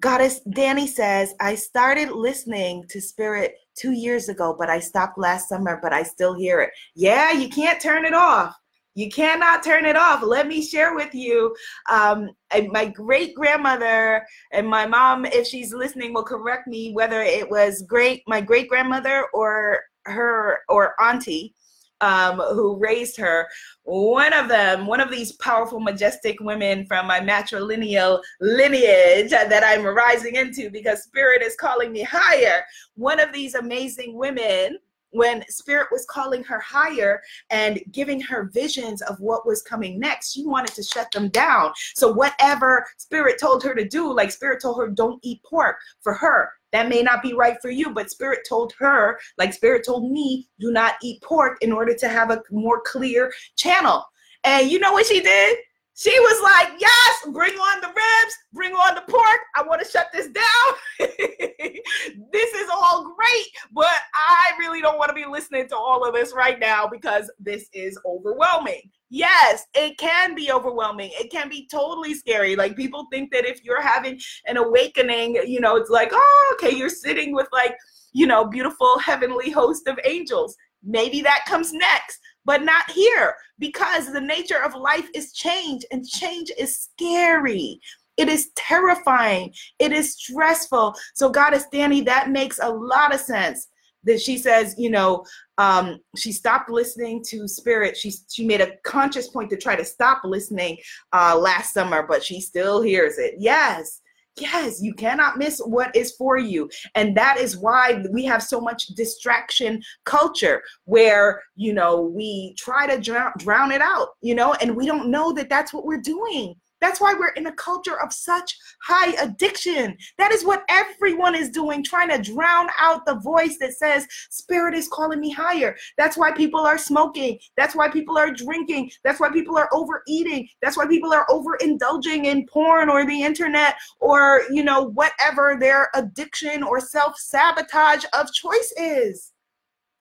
Goddess 0.00 0.40
Danny 0.50 0.86
says, 0.86 1.34
I 1.40 1.56
started 1.56 2.10
listening 2.10 2.84
to 2.88 3.00
Spirit 3.00 3.54
two 3.74 3.92
years 3.92 4.28
ago, 4.28 4.54
but 4.58 4.70
I 4.70 4.78
stopped 4.78 5.18
last 5.18 5.48
summer, 5.48 5.78
but 5.82 5.92
I 5.92 6.02
still 6.04 6.34
hear 6.34 6.60
it. 6.60 6.70
Yeah, 6.94 7.32
you 7.32 7.48
can't 7.48 7.80
turn 7.80 8.04
it 8.04 8.14
off. 8.14 8.54
You 8.98 9.08
cannot 9.08 9.62
turn 9.62 9.84
it 9.84 9.94
off. 9.94 10.24
Let 10.24 10.48
me 10.48 10.60
share 10.60 10.96
with 10.96 11.14
you. 11.14 11.54
Um, 11.88 12.30
my 12.72 12.86
great 12.86 13.32
grandmother 13.32 14.26
and 14.50 14.66
my 14.66 14.86
mom, 14.86 15.24
if 15.24 15.46
she's 15.46 15.72
listening, 15.72 16.12
will 16.12 16.24
correct 16.24 16.66
me 16.66 16.90
whether 16.90 17.22
it 17.22 17.48
was 17.48 17.82
great 17.82 18.24
my 18.26 18.40
great 18.40 18.68
grandmother 18.68 19.26
or 19.32 19.82
her 20.06 20.58
or 20.68 21.00
auntie 21.00 21.54
um, 22.00 22.40
who 22.40 22.76
raised 22.76 23.16
her. 23.18 23.46
One 23.84 24.32
of 24.32 24.48
them, 24.48 24.84
one 24.88 24.98
of 24.98 25.12
these 25.12 25.30
powerful, 25.36 25.78
majestic 25.78 26.40
women 26.40 26.84
from 26.86 27.06
my 27.06 27.20
matrilineal 27.20 28.20
lineage 28.40 29.30
that 29.30 29.62
I'm 29.64 29.86
rising 29.86 30.34
into 30.34 30.70
because 30.70 31.04
spirit 31.04 31.42
is 31.42 31.54
calling 31.54 31.92
me 31.92 32.02
higher. 32.02 32.64
One 32.96 33.20
of 33.20 33.32
these 33.32 33.54
amazing 33.54 34.16
women 34.16 34.78
when 35.10 35.44
spirit 35.48 35.88
was 35.90 36.06
calling 36.08 36.44
her 36.44 36.60
higher 36.60 37.20
and 37.50 37.80
giving 37.92 38.20
her 38.20 38.50
visions 38.52 39.02
of 39.02 39.18
what 39.20 39.46
was 39.46 39.62
coming 39.62 39.98
next 39.98 40.32
she 40.32 40.44
wanted 40.44 40.74
to 40.74 40.82
shut 40.82 41.10
them 41.12 41.28
down. 41.28 41.72
So 41.94 42.12
whatever 42.12 42.86
spirit 42.96 43.38
told 43.40 43.62
her 43.64 43.74
to 43.74 43.86
do 43.86 44.12
like 44.12 44.30
spirit 44.30 44.60
told 44.62 44.78
her 44.78 44.88
don't 44.88 45.20
eat 45.22 45.42
pork 45.42 45.76
for 46.00 46.14
her 46.14 46.50
that 46.72 46.88
may 46.88 47.02
not 47.02 47.22
be 47.22 47.32
right 47.32 47.56
for 47.62 47.70
you 47.70 47.90
but 47.90 48.10
spirit 48.10 48.40
told 48.48 48.72
her 48.78 49.18
like 49.38 49.54
spirit 49.54 49.84
told 49.84 50.10
me 50.10 50.48
do 50.60 50.70
not 50.70 50.94
eat 51.02 51.22
pork 51.22 51.58
in 51.62 51.72
order 51.72 51.94
to 51.94 52.08
have 52.08 52.30
a 52.30 52.42
more 52.50 52.80
clear 52.84 53.32
channel. 53.56 54.04
And 54.44 54.70
you 54.70 54.78
know 54.78 54.92
what 54.92 55.06
she 55.06 55.20
did 55.20 55.58
she 55.98 56.16
was 56.20 56.42
like, 56.44 56.80
Yes, 56.80 57.32
bring 57.32 57.54
on 57.54 57.80
the 57.80 57.88
ribs, 57.88 58.34
bring 58.52 58.72
on 58.72 58.94
the 58.94 59.00
pork. 59.00 59.40
I 59.56 59.62
want 59.62 59.82
to 59.82 59.90
shut 59.90 60.06
this 60.12 60.28
down. 60.28 60.76
this 61.00 62.54
is 62.54 62.70
all 62.72 63.16
great, 63.16 63.46
but 63.72 63.90
I 64.14 64.52
really 64.60 64.80
don't 64.80 64.96
want 64.96 65.08
to 65.08 65.14
be 65.14 65.26
listening 65.26 65.68
to 65.70 65.76
all 65.76 66.06
of 66.06 66.14
this 66.14 66.32
right 66.32 66.60
now 66.60 66.86
because 66.86 67.28
this 67.40 67.68
is 67.72 67.98
overwhelming. 68.06 68.82
Yes, 69.10 69.66
it 69.74 69.98
can 69.98 70.36
be 70.36 70.52
overwhelming. 70.52 71.10
It 71.14 71.32
can 71.32 71.48
be 71.48 71.66
totally 71.68 72.14
scary. 72.14 72.54
Like 72.54 72.76
people 72.76 73.08
think 73.10 73.32
that 73.32 73.44
if 73.44 73.64
you're 73.64 73.82
having 73.82 74.20
an 74.46 74.56
awakening, 74.56 75.40
you 75.46 75.60
know, 75.60 75.74
it's 75.74 75.90
like, 75.90 76.10
oh, 76.12 76.54
okay, 76.54 76.76
you're 76.76 76.88
sitting 76.90 77.34
with 77.34 77.48
like, 77.52 77.74
you 78.12 78.28
know, 78.28 78.44
beautiful 78.44 79.00
heavenly 79.00 79.50
host 79.50 79.88
of 79.88 79.98
angels. 80.04 80.54
Maybe 80.84 81.22
that 81.22 81.44
comes 81.48 81.72
next 81.72 82.20
but 82.48 82.62
not 82.62 82.90
here 82.90 83.34
because 83.58 84.10
the 84.10 84.20
nature 84.20 84.64
of 84.64 84.74
life 84.74 85.06
is 85.14 85.34
change 85.34 85.84
and 85.92 86.08
change 86.08 86.50
is 86.58 86.78
scary. 86.78 87.78
It 88.16 88.30
is 88.30 88.50
terrifying. 88.56 89.52
It 89.78 89.92
is 89.92 90.14
stressful. 90.14 90.94
So, 91.14 91.28
Goddess 91.28 91.66
Danny, 91.70 92.00
that 92.00 92.30
makes 92.30 92.58
a 92.58 92.70
lot 92.70 93.14
of 93.14 93.20
sense. 93.20 93.68
That 94.04 94.22
she 94.22 94.38
says, 94.38 94.74
you 94.78 94.88
know, 94.88 95.26
um, 95.58 95.98
she 96.16 96.32
stopped 96.32 96.70
listening 96.70 97.22
to 97.26 97.46
spirit. 97.46 97.98
She 97.98 98.12
she 98.30 98.46
made 98.46 98.62
a 98.62 98.76
conscious 98.82 99.28
point 99.28 99.50
to 99.50 99.58
try 99.58 99.76
to 99.76 99.84
stop 99.84 100.22
listening 100.24 100.78
uh, 101.12 101.36
last 101.38 101.74
summer, 101.74 102.06
but 102.08 102.24
she 102.24 102.40
still 102.40 102.80
hears 102.80 103.18
it. 103.18 103.34
Yes, 103.38 104.00
Yes, 104.40 104.82
you 104.82 104.94
cannot 104.94 105.38
miss 105.38 105.60
what 105.60 105.94
is 105.94 106.12
for 106.12 106.38
you. 106.38 106.70
And 106.94 107.16
that 107.16 107.38
is 107.38 107.56
why 107.56 108.04
we 108.10 108.24
have 108.24 108.42
so 108.42 108.60
much 108.60 108.86
distraction 108.88 109.82
culture 110.04 110.62
where, 110.84 111.42
you 111.56 111.72
know, 111.72 112.02
we 112.02 112.54
try 112.58 112.86
to 112.86 113.00
drown, 113.00 113.32
drown 113.38 113.72
it 113.72 113.80
out, 113.80 114.08
you 114.20 114.34
know, 114.34 114.54
and 114.54 114.76
we 114.76 114.86
don't 114.86 115.10
know 115.10 115.32
that 115.32 115.48
that's 115.48 115.72
what 115.72 115.84
we're 115.84 116.00
doing. 116.00 116.54
That's 116.80 117.00
why 117.00 117.14
we're 117.18 117.28
in 117.30 117.46
a 117.46 117.52
culture 117.52 118.00
of 118.00 118.12
such 118.12 118.56
high 118.82 119.12
addiction. 119.22 119.96
That 120.18 120.32
is 120.32 120.44
what 120.44 120.64
everyone 120.68 121.34
is 121.34 121.50
doing, 121.50 121.82
trying 121.82 122.10
to 122.10 122.32
drown 122.32 122.68
out 122.78 123.04
the 123.06 123.16
voice 123.16 123.58
that 123.58 123.74
says, 123.74 124.06
Spirit 124.30 124.74
is 124.74 124.88
calling 124.88 125.20
me 125.20 125.30
higher. 125.30 125.76
That's 125.96 126.16
why 126.16 126.32
people 126.32 126.60
are 126.60 126.78
smoking. 126.78 127.38
That's 127.56 127.74
why 127.74 127.88
people 127.88 128.18
are 128.18 128.32
drinking. 128.32 128.90
That's 129.04 129.20
why 129.20 129.30
people 129.30 129.56
are 129.58 129.68
overeating. 129.72 130.48
That's 130.62 130.76
why 130.76 130.86
people 130.86 131.12
are 131.12 131.26
overindulging 131.28 132.24
in 132.24 132.46
porn 132.46 132.88
or 132.88 133.06
the 133.06 133.22
internet 133.22 133.76
or, 134.00 134.42
you 134.50 134.62
know, 134.62 134.82
whatever 134.82 135.56
their 135.58 135.88
addiction 135.94 136.62
or 136.62 136.80
self 136.80 137.18
sabotage 137.18 138.04
of 138.12 138.32
choice 138.32 138.72
is. 138.76 139.32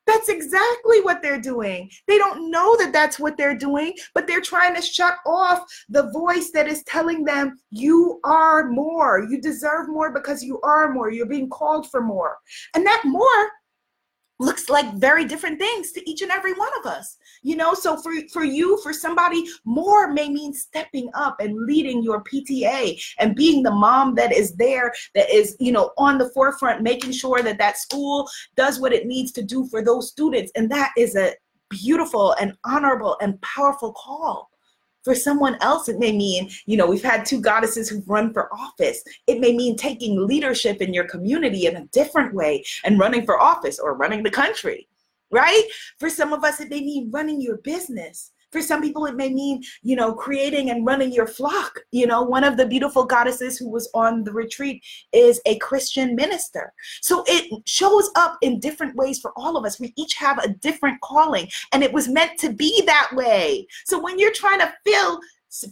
That's 0.08 0.30
exactly 0.30 1.02
what 1.02 1.22
they're 1.22 1.40
doing. 1.40 1.92
They 2.08 2.18
don't 2.18 2.50
know 2.50 2.78
that 2.78 2.94
that's 2.94 3.20
what 3.20 3.38
they're 3.38 3.58
doing, 3.58 3.94
but 4.14 4.26
they're 4.26 4.42
trying 4.42 4.74
to 4.76 4.82
shut 4.82 5.16
off 5.26 5.70
the 5.90 6.10
voice 6.12 6.50
that 6.52 6.68
is 6.68 6.82
telling 6.84 7.26
them, 7.26 7.60
you 7.70 8.22
are 8.24 8.70
more. 8.70 9.28
You 9.30 9.42
deserve 9.42 9.90
more 9.90 10.14
because 10.14 10.42
you 10.42 10.62
are 10.62 10.92
more. 10.94 11.12
You're 11.12 11.26
being 11.26 11.50
called 11.50 11.92
for 11.92 12.02
more. 12.02 12.38
And 12.74 12.86
that 12.86 13.04
more 13.06 13.52
looks 14.40 14.70
like 14.70 14.94
very 14.96 15.26
different 15.26 15.60
things 15.60 15.92
to 15.92 16.10
each 16.10 16.22
and 16.22 16.32
every 16.32 16.54
one 16.54 16.72
of 16.80 16.86
us 16.86 17.18
you 17.48 17.56
know? 17.56 17.74
So 17.74 17.98
for 17.98 18.14
for 18.32 18.44
you 18.44 18.78
for 18.84 18.94
somebody 18.94 19.48
more 19.66 20.12
may 20.12 20.30
mean 20.30 20.54
stepping 20.54 21.10
up 21.14 21.40
and 21.40 21.66
leading 21.66 22.04
your 22.04 22.24
pta 22.24 23.02
and 23.20 23.36
being 23.36 23.64
the 23.64 23.72
mom 23.72 24.16
that 24.16 24.34
is 24.34 24.56
there 24.56 24.94
that 25.16 25.30
is 25.30 25.56
you 25.60 25.72
know 25.72 25.92
on 25.98 26.18
the 26.18 26.30
forefront 26.32 26.82
making 26.82 27.12
sure 27.12 27.42
that 27.42 27.58
that 27.58 27.78
school 27.78 28.28
does 28.56 28.80
what 28.80 28.94
it 28.94 29.06
needs 29.06 29.32
to 29.34 29.44
do 29.44 29.66
for 29.68 29.84
those 29.84 30.10
students. 30.10 30.52
And 30.56 30.70
that 30.72 30.92
is 30.98 31.16
a 31.16 31.34
beautiful 31.70 32.34
and 32.34 32.54
honorable 32.66 33.18
and 33.22 33.42
powerful 33.42 33.94
call 33.94 34.50
for 35.08 35.16
someone 35.16 35.56
else, 35.62 35.88
it 35.88 36.00
may 36.00 36.12
mean, 36.12 36.50
you 36.66 36.76
know, 36.76 36.86
we've 36.86 37.02
had 37.02 37.26
two 37.26 37.40
goddesses 37.40 37.88
who've 37.88 38.10
run 38.10 38.34
for 38.34 38.54
office. 38.54 39.02
It 39.26 39.40
may 39.40 39.56
mean 39.56 39.78
taking 39.78 40.28
leadership 40.28 40.82
in 40.82 40.94
your 40.94 41.06
community 41.06 41.66
in 41.66 41.78
a 41.78 41.86
different 41.94 42.34
way 42.34 42.66
and 42.84 43.00
running 43.00 43.24
for 43.24 43.40
office 43.40 43.80
or 43.80 43.96
running 43.96 44.22
the 44.22 44.30
country, 44.30 44.90
right? 45.32 45.64
For 45.98 46.10
some 46.10 46.34
of 46.34 46.44
us, 46.44 46.60
it 46.60 46.70
may 46.70 46.82
mean 46.82 47.10
running 47.10 47.40
your 47.40 47.56
business. 47.60 48.32
For 48.52 48.62
some 48.62 48.82
people, 48.82 49.06
it 49.06 49.16
may 49.16 49.34
mean, 49.34 49.62
you 49.82 49.96
know, 49.96 50.14
creating 50.14 50.70
and 50.70 50.86
running 50.86 51.12
your 51.12 51.28
flock. 51.28 51.80
You 51.92 52.08
know, 52.08 52.22
one 52.24 52.44
of 52.44 52.58
the 52.58 52.66
beautiful 52.66 53.06
goddesses 53.06 53.58
who 53.58 53.70
was 53.70 53.90
on 53.94 54.24
the 54.24 54.32
retreat 54.32 54.84
is 55.12 55.42
a 55.46 55.58
Christian 55.60 56.16
minister. 56.16 56.74
So 57.02 57.24
it 57.28 57.52
shows 57.66 58.10
up 58.16 58.38
in 58.42 58.60
different 58.60 58.96
ways 58.96 59.20
for 59.20 59.34
all 59.36 59.58
of 59.58 59.66
us. 59.66 59.80
We 59.80 59.94
each 59.98 60.14
have 60.16 60.38
a 60.40 60.50
different 60.50 61.02
calling, 61.02 61.50
and 61.74 61.84
it 61.84 61.92
was 61.92 62.08
meant 62.08 62.40
to 62.40 62.54
be 62.54 62.84
that 62.86 63.10
way. 63.14 63.68
So 63.86 64.02
when 64.02 64.18
you're 64.18 64.34
trying 64.34 64.60
to 64.60 64.74
fill, 64.86 65.20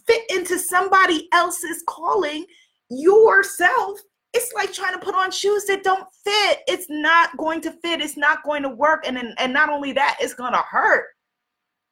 fit 0.05 0.23
into 0.29 0.59
somebody 0.59 1.27
else's 1.31 1.83
calling, 1.87 2.45
yourself 2.89 3.99
it's 4.35 4.51
like 4.53 4.73
trying 4.73 4.93
to 4.93 4.99
put 4.99 5.15
on 5.15 5.31
shoes 5.31 5.63
that 5.65 5.83
don't 5.83 6.05
fit. 6.23 6.59
It's 6.67 6.87
not 6.89 7.35
going 7.37 7.61
to 7.61 7.71
fit. 7.71 8.01
It's 8.01 8.17
not 8.17 8.43
going 8.43 8.63
to 8.63 8.69
work. 8.69 9.07
And, 9.07 9.17
and 9.37 9.53
not 9.53 9.69
only 9.69 9.93
that, 9.93 10.17
it's 10.19 10.33
going 10.33 10.51
to 10.51 10.59
hurt. 10.59 11.05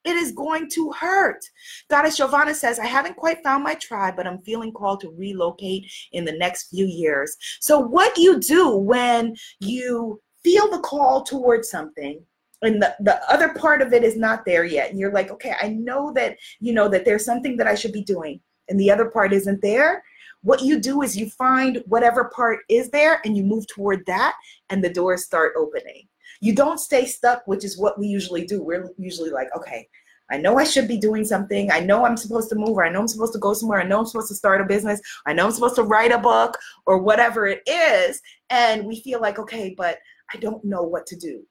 It 0.03 0.15
is 0.17 0.31
going 0.31 0.69
to 0.71 0.91
hurt. 0.91 1.43
Goddess 1.89 2.17
Giovanna 2.17 2.53
says, 2.53 2.79
I 2.79 2.85
haven't 2.85 3.15
quite 3.15 3.43
found 3.43 3.63
my 3.63 3.75
tribe, 3.75 4.15
but 4.15 4.27
I'm 4.27 4.41
feeling 4.41 4.73
called 4.73 4.99
to 5.01 5.11
relocate 5.11 5.89
in 6.11 6.25
the 6.25 6.33
next 6.33 6.69
few 6.69 6.85
years. 6.85 7.35
So, 7.61 7.79
what 7.79 8.17
you 8.17 8.39
do 8.39 8.75
when 8.75 9.35
you 9.59 10.21
feel 10.43 10.69
the 10.69 10.79
call 10.79 11.23
towards 11.23 11.69
something, 11.69 12.21
and 12.61 12.81
the, 12.81 12.95
the 12.99 13.21
other 13.31 13.53
part 13.53 13.81
of 13.81 13.93
it 13.93 14.03
is 14.03 14.17
not 14.17 14.45
there 14.45 14.65
yet, 14.65 14.89
and 14.89 14.99
you're 14.99 15.11
like, 15.11 15.31
okay, 15.31 15.53
I 15.61 15.69
know 15.69 16.11
that, 16.13 16.37
you 16.59 16.73
know, 16.73 16.89
that 16.89 17.05
there's 17.05 17.25
something 17.25 17.57
that 17.57 17.67
I 17.67 17.75
should 17.75 17.93
be 17.93 18.03
doing, 18.03 18.41
and 18.69 18.79
the 18.79 18.91
other 18.91 19.09
part 19.09 19.33
isn't 19.33 19.61
there. 19.61 20.03
What 20.41 20.61
you 20.61 20.79
do 20.79 21.01
is 21.01 21.17
you 21.17 21.29
find 21.29 21.81
whatever 21.87 22.25
part 22.35 22.59
is 22.67 22.89
there 22.89 23.21
and 23.23 23.37
you 23.37 23.43
move 23.43 23.65
toward 23.67 24.05
that, 24.07 24.35
and 24.69 24.83
the 24.83 24.89
doors 24.89 25.23
start 25.23 25.53
opening 25.57 26.07
you 26.43 26.53
don't 26.53 26.77
stay 26.77 27.06
stuck, 27.06 27.47
which 27.47 27.63
is 27.63 27.77
what 27.77 27.97
we 27.97 28.06
usually 28.06 28.45
do. 28.45 28.62
We're 28.62 28.89
usually 28.97 29.29
like, 29.29 29.47
okay, 29.56 29.88
I 30.29 30.38
know 30.38 30.58
I 30.58 30.65
should 30.65 30.89
be 30.89 30.97
doing 30.97 31.23
something. 31.23 31.71
I 31.71 31.79
know 31.79 32.06
I'm 32.06 32.17
supposed 32.17 32.49
to 32.49 32.56
move, 32.56 32.71
or 32.77 32.84
I 32.84 32.89
know 32.89 32.99
I'm 32.99 33.08
supposed 33.08 33.32
to 33.32 33.39
go 33.39 33.53
somewhere. 33.53 33.79
I 33.79 33.86
know 33.86 33.99
I'm 33.99 34.06
supposed 34.06 34.27
to 34.27 34.36
start 34.36 34.60
a 34.60 34.65
business. 34.65 34.99
I 35.25 35.32
know 35.32 35.45
I'm 35.45 35.53
supposed 35.53 35.75
to 35.75 35.84
write 35.84 36.12
a 36.12 36.17
book 36.17 36.58
or 36.86 36.97
whatever 36.97 37.47
it 37.47 37.62
is. 37.65 38.21
And 38.49 38.86
we 38.86 38.99
feel 38.99 39.21
like, 39.21 39.39
okay, 39.39 39.73
but 39.77 39.99
I 40.34 40.38
don't 40.38 40.62
know 40.65 40.84
what 40.84 41.06
to 41.08 41.15
do. 41.15 41.43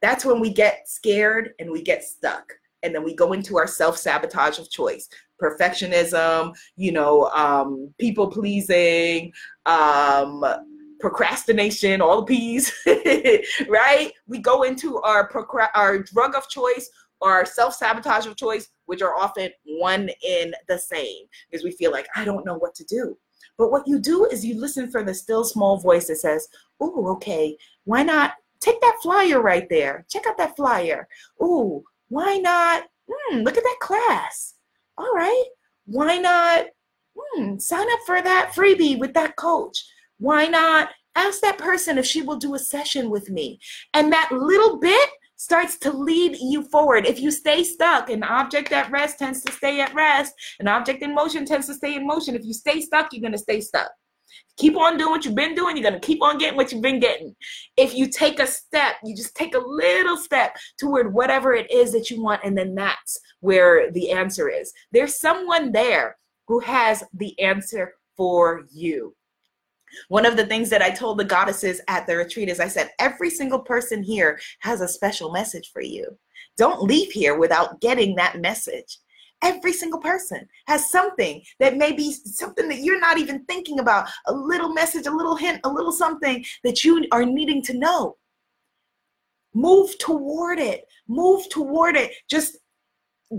That's 0.00 0.24
when 0.24 0.38
we 0.38 0.52
get 0.52 0.88
scared 0.88 1.54
and 1.58 1.68
we 1.68 1.82
get 1.82 2.04
stuck. 2.04 2.52
And 2.84 2.94
then 2.94 3.02
we 3.02 3.16
go 3.16 3.32
into 3.32 3.58
our 3.58 3.66
self 3.66 3.98
sabotage 3.98 4.60
of 4.60 4.70
choice 4.70 5.08
perfectionism, 5.40 6.54
you 6.76 6.92
know, 6.92 7.24
um, 7.30 7.92
people 7.98 8.28
pleasing, 8.28 9.32
um, 9.66 10.44
procrastination, 11.00 12.00
all 12.00 12.20
the 12.20 12.26
P's, 12.26 12.72
right? 13.68 14.12
We 14.26 14.38
go 14.38 14.62
into 14.62 15.00
our 15.00 15.28
procra- 15.28 15.70
our 15.74 15.98
drug 15.98 16.34
of 16.34 16.48
choice 16.48 16.90
or 17.20 17.32
our 17.32 17.44
self-sabotage 17.44 18.26
of 18.26 18.36
choice, 18.36 18.68
which 18.86 19.02
are 19.02 19.16
often 19.16 19.50
one 19.64 20.10
in 20.26 20.54
the 20.68 20.78
same, 20.78 21.26
because 21.50 21.64
we 21.64 21.72
feel 21.72 21.90
like 21.90 22.06
I 22.16 22.24
don't 22.24 22.46
know 22.46 22.56
what 22.56 22.74
to 22.76 22.84
do. 22.84 23.16
But 23.58 23.70
what 23.70 23.86
you 23.86 23.98
do 23.98 24.26
is 24.26 24.44
you 24.44 24.58
listen 24.58 24.90
for 24.90 25.02
the 25.02 25.12
still 25.12 25.44
small 25.44 25.78
voice 25.78 26.06
that 26.06 26.16
says, 26.16 26.48
"Ooh, 26.82 27.08
okay, 27.08 27.56
why 27.84 28.02
not 28.02 28.34
take 28.60 28.80
that 28.80 28.98
flyer 29.02 29.40
right 29.40 29.68
there? 29.68 30.06
Check 30.08 30.26
out 30.26 30.38
that 30.38 30.56
flyer. 30.56 31.08
Ooh, 31.42 31.82
why 32.08 32.38
not? 32.38 32.84
Hmm, 33.10 33.38
look 33.38 33.56
at 33.56 33.64
that 33.64 33.78
class. 33.80 34.54
All 34.96 35.12
right, 35.14 35.44
why 35.86 36.18
not? 36.18 36.66
Hmm, 37.18 37.58
sign 37.58 37.90
up 37.90 38.00
for 38.06 38.22
that 38.22 38.52
freebie 38.54 38.98
with 38.98 39.14
that 39.14 39.36
coach. 39.36 39.84
Why 40.20 40.46
not 40.46 40.90
ask 41.16 41.40
that 41.40 41.58
person 41.58 41.96
if 41.98 42.04
she 42.04 42.20
will 42.22 42.36
do 42.36 42.54
a 42.54 42.58
session 42.58 43.10
with 43.10 43.30
me? 43.30 43.58
And 43.94 44.12
that 44.12 44.30
little 44.30 44.78
bit 44.78 45.10
starts 45.36 45.78
to 45.78 45.90
lead 45.90 46.36
you 46.38 46.62
forward. 46.64 47.06
If 47.06 47.18
you 47.18 47.30
stay 47.30 47.64
stuck, 47.64 48.10
an 48.10 48.22
object 48.22 48.70
at 48.72 48.90
rest 48.90 49.18
tends 49.18 49.42
to 49.44 49.52
stay 49.52 49.80
at 49.80 49.94
rest, 49.94 50.34
an 50.60 50.68
object 50.68 51.02
in 51.02 51.14
motion 51.14 51.46
tends 51.46 51.66
to 51.68 51.74
stay 51.74 51.94
in 51.94 52.06
motion. 52.06 52.36
If 52.36 52.44
you 52.44 52.52
stay 52.52 52.82
stuck, 52.82 53.08
you're 53.12 53.22
going 53.22 53.32
to 53.32 53.38
stay 53.38 53.62
stuck. 53.62 53.90
Keep 54.58 54.76
on 54.76 54.98
doing 54.98 55.10
what 55.10 55.24
you've 55.24 55.34
been 55.34 55.54
doing, 55.54 55.74
you're 55.74 55.88
going 55.88 55.98
to 55.98 56.06
keep 56.06 56.22
on 56.22 56.36
getting 56.36 56.58
what 56.58 56.70
you've 56.70 56.82
been 56.82 57.00
getting. 57.00 57.34
If 57.78 57.94
you 57.94 58.06
take 58.10 58.40
a 58.40 58.46
step, 58.46 58.96
you 59.02 59.16
just 59.16 59.34
take 59.34 59.54
a 59.54 59.58
little 59.58 60.18
step 60.18 60.54
toward 60.78 61.14
whatever 61.14 61.54
it 61.54 61.70
is 61.70 61.92
that 61.92 62.10
you 62.10 62.22
want, 62.22 62.42
and 62.44 62.56
then 62.58 62.74
that's 62.74 63.18
where 63.40 63.90
the 63.90 64.10
answer 64.10 64.50
is. 64.50 64.70
There's 64.92 65.16
someone 65.16 65.72
there 65.72 66.18
who 66.46 66.60
has 66.60 67.02
the 67.14 67.40
answer 67.40 67.94
for 68.18 68.66
you. 68.70 69.14
One 70.08 70.26
of 70.26 70.36
the 70.36 70.46
things 70.46 70.70
that 70.70 70.82
I 70.82 70.90
told 70.90 71.18
the 71.18 71.24
goddesses 71.24 71.80
at 71.88 72.06
the 72.06 72.16
retreat 72.16 72.48
is 72.48 72.60
I 72.60 72.68
said, 72.68 72.90
every 72.98 73.30
single 73.30 73.60
person 73.60 74.02
here 74.02 74.40
has 74.60 74.80
a 74.80 74.88
special 74.88 75.30
message 75.32 75.70
for 75.72 75.82
you. 75.82 76.06
Don't 76.56 76.82
leave 76.82 77.10
here 77.10 77.38
without 77.38 77.80
getting 77.80 78.14
that 78.16 78.40
message. 78.40 78.98
Every 79.42 79.72
single 79.72 80.00
person 80.00 80.46
has 80.66 80.90
something 80.90 81.42
that 81.60 81.76
may 81.76 81.92
be 81.92 82.12
something 82.12 82.68
that 82.68 82.80
you're 82.80 83.00
not 83.00 83.16
even 83.18 83.44
thinking 83.46 83.80
about 83.80 84.08
a 84.26 84.32
little 84.32 84.72
message, 84.72 85.06
a 85.06 85.10
little 85.10 85.36
hint, 85.36 85.60
a 85.64 85.70
little 85.70 85.92
something 85.92 86.44
that 86.62 86.84
you 86.84 87.06
are 87.12 87.24
needing 87.24 87.62
to 87.62 87.74
know. 87.74 88.16
Move 89.54 89.98
toward 89.98 90.58
it. 90.58 90.84
Move 91.08 91.48
toward 91.48 91.96
it. 91.96 92.12
Just 92.28 92.58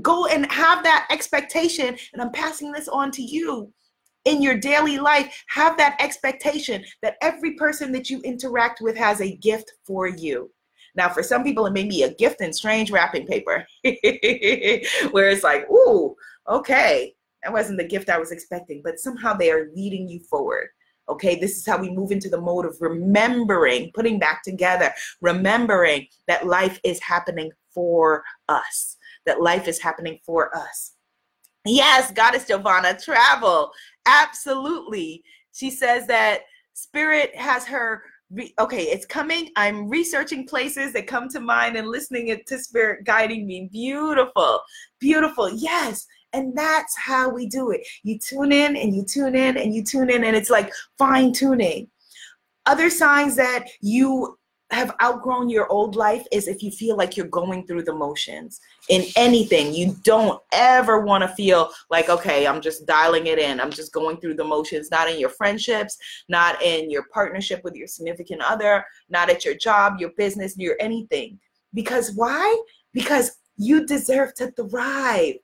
go 0.01 0.25
and 0.25 0.51
have 0.51 0.83
that 0.83 1.07
expectation. 1.11 1.95
And 2.13 2.21
I'm 2.21 2.31
passing 2.31 2.71
this 2.71 2.87
on 2.87 3.11
to 3.11 3.21
you 3.21 3.71
in 4.25 4.41
your 4.41 4.57
daily 4.57 4.99
life, 4.99 5.43
have 5.47 5.77
that 5.77 5.95
expectation 5.99 6.83
that 7.01 7.17
every 7.21 7.55
person 7.55 7.91
that 7.91 8.09
you 8.09 8.21
interact 8.21 8.81
with 8.81 8.95
has 8.97 9.21
a 9.21 9.35
gift 9.37 9.71
for 9.85 10.07
you. 10.07 10.51
Now, 10.95 11.09
for 11.09 11.23
some 11.23 11.43
people, 11.43 11.65
it 11.65 11.73
may 11.73 11.85
be 11.85 12.03
a 12.03 12.13
gift 12.13 12.41
in 12.41 12.51
strange 12.51 12.91
wrapping 12.91 13.25
paper, 13.25 13.65
where 15.11 15.29
it's 15.29 15.43
like, 15.43 15.69
ooh, 15.69 16.15
okay, 16.49 17.13
that 17.43 17.53
wasn't 17.53 17.77
the 17.77 17.87
gift 17.87 18.09
I 18.09 18.19
was 18.19 18.31
expecting, 18.31 18.81
but 18.83 18.99
somehow 18.99 19.33
they 19.33 19.51
are 19.51 19.69
leading 19.73 20.07
you 20.07 20.19
forward. 20.19 20.67
Okay, 21.09 21.39
this 21.39 21.57
is 21.57 21.65
how 21.65 21.79
we 21.79 21.89
move 21.89 22.11
into 22.11 22.29
the 22.29 22.39
mode 22.39 22.65
of 22.65 22.77
remembering, 22.79 23.91
putting 23.93 24.19
back 24.19 24.43
together, 24.43 24.93
remembering 25.21 26.07
that 26.27 26.45
life 26.45 26.79
is 26.83 27.01
happening 27.01 27.51
for 27.73 28.23
us, 28.49 28.97
that 29.25 29.41
life 29.41 29.67
is 29.67 29.79
happening 29.79 30.19
for 30.25 30.55
us. 30.55 30.93
Yes, 31.65 32.11
Goddess 32.11 32.47
Giovanna, 32.47 32.97
travel. 32.97 33.71
Absolutely. 34.05 35.23
She 35.53 35.69
says 35.69 36.07
that 36.07 36.41
spirit 36.73 37.35
has 37.35 37.65
her 37.65 38.03
re- 38.31 38.53
okay 38.57 38.83
it's 38.83 39.05
coming. 39.05 39.49
I'm 39.55 39.87
researching 39.87 40.47
places 40.47 40.93
that 40.93 41.07
come 41.07 41.29
to 41.29 41.39
mind 41.39 41.75
and 41.75 41.87
listening 41.87 42.35
to 42.45 42.57
spirit 42.57 43.05
guiding 43.05 43.45
me. 43.45 43.69
Beautiful. 43.71 44.61
Beautiful. 44.99 45.49
Yes. 45.49 46.07
And 46.33 46.57
that's 46.57 46.97
how 46.97 47.29
we 47.29 47.45
do 47.45 47.71
it. 47.71 47.81
You 48.03 48.17
tune 48.17 48.53
in 48.53 48.77
and 48.77 48.95
you 48.95 49.03
tune 49.03 49.35
in 49.35 49.57
and 49.57 49.75
you 49.75 49.83
tune 49.83 50.09
in 50.09 50.23
and 50.23 50.35
it's 50.35 50.49
like 50.49 50.71
fine 50.97 51.33
tuning 51.33 51.89
other 52.65 52.89
signs 52.89 53.35
that 53.35 53.65
you 53.81 54.37
have 54.71 54.95
outgrown 55.01 55.49
your 55.49 55.67
old 55.67 55.95
life 55.95 56.25
is 56.31 56.47
if 56.47 56.63
you 56.63 56.71
feel 56.71 56.95
like 56.95 57.17
you're 57.17 57.27
going 57.27 57.67
through 57.67 57.83
the 57.83 57.93
motions 57.93 58.59
in 58.89 59.05
anything. 59.15 59.73
You 59.73 59.95
don't 60.03 60.41
ever 60.53 61.01
want 61.01 61.23
to 61.23 61.27
feel 61.27 61.71
like, 61.89 62.09
okay, 62.09 62.47
I'm 62.47 62.61
just 62.61 62.85
dialing 62.85 63.27
it 63.27 63.37
in. 63.37 63.59
I'm 63.59 63.71
just 63.71 63.93
going 63.93 64.17
through 64.17 64.35
the 64.35 64.43
motions, 64.43 64.89
not 64.89 65.09
in 65.09 65.19
your 65.19 65.29
friendships, 65.29 65.97
not 66.29 66.61
in 66.61 66.89
your 66.89 67.03
partnership 67.13 67.63
with 67.63 67.75
your 67.75 67.87
significant 67.87 68.41
other, 68.41 68.85
not 69.09 69.29
at 69.29 69.43
your 69.43 69.55
job, 69.55 69.99
your 69.99 70.11
business, 70.17 70.57
your 70.57 70.77
anything. 70.79 71.39
Because 71.73 72.13
why? 72.15 72.61
Because 72.93 73.37
you 73.57 73.85
deserve 73.85 74.33
to 74.35 74.51
thrive. 74.51 75.35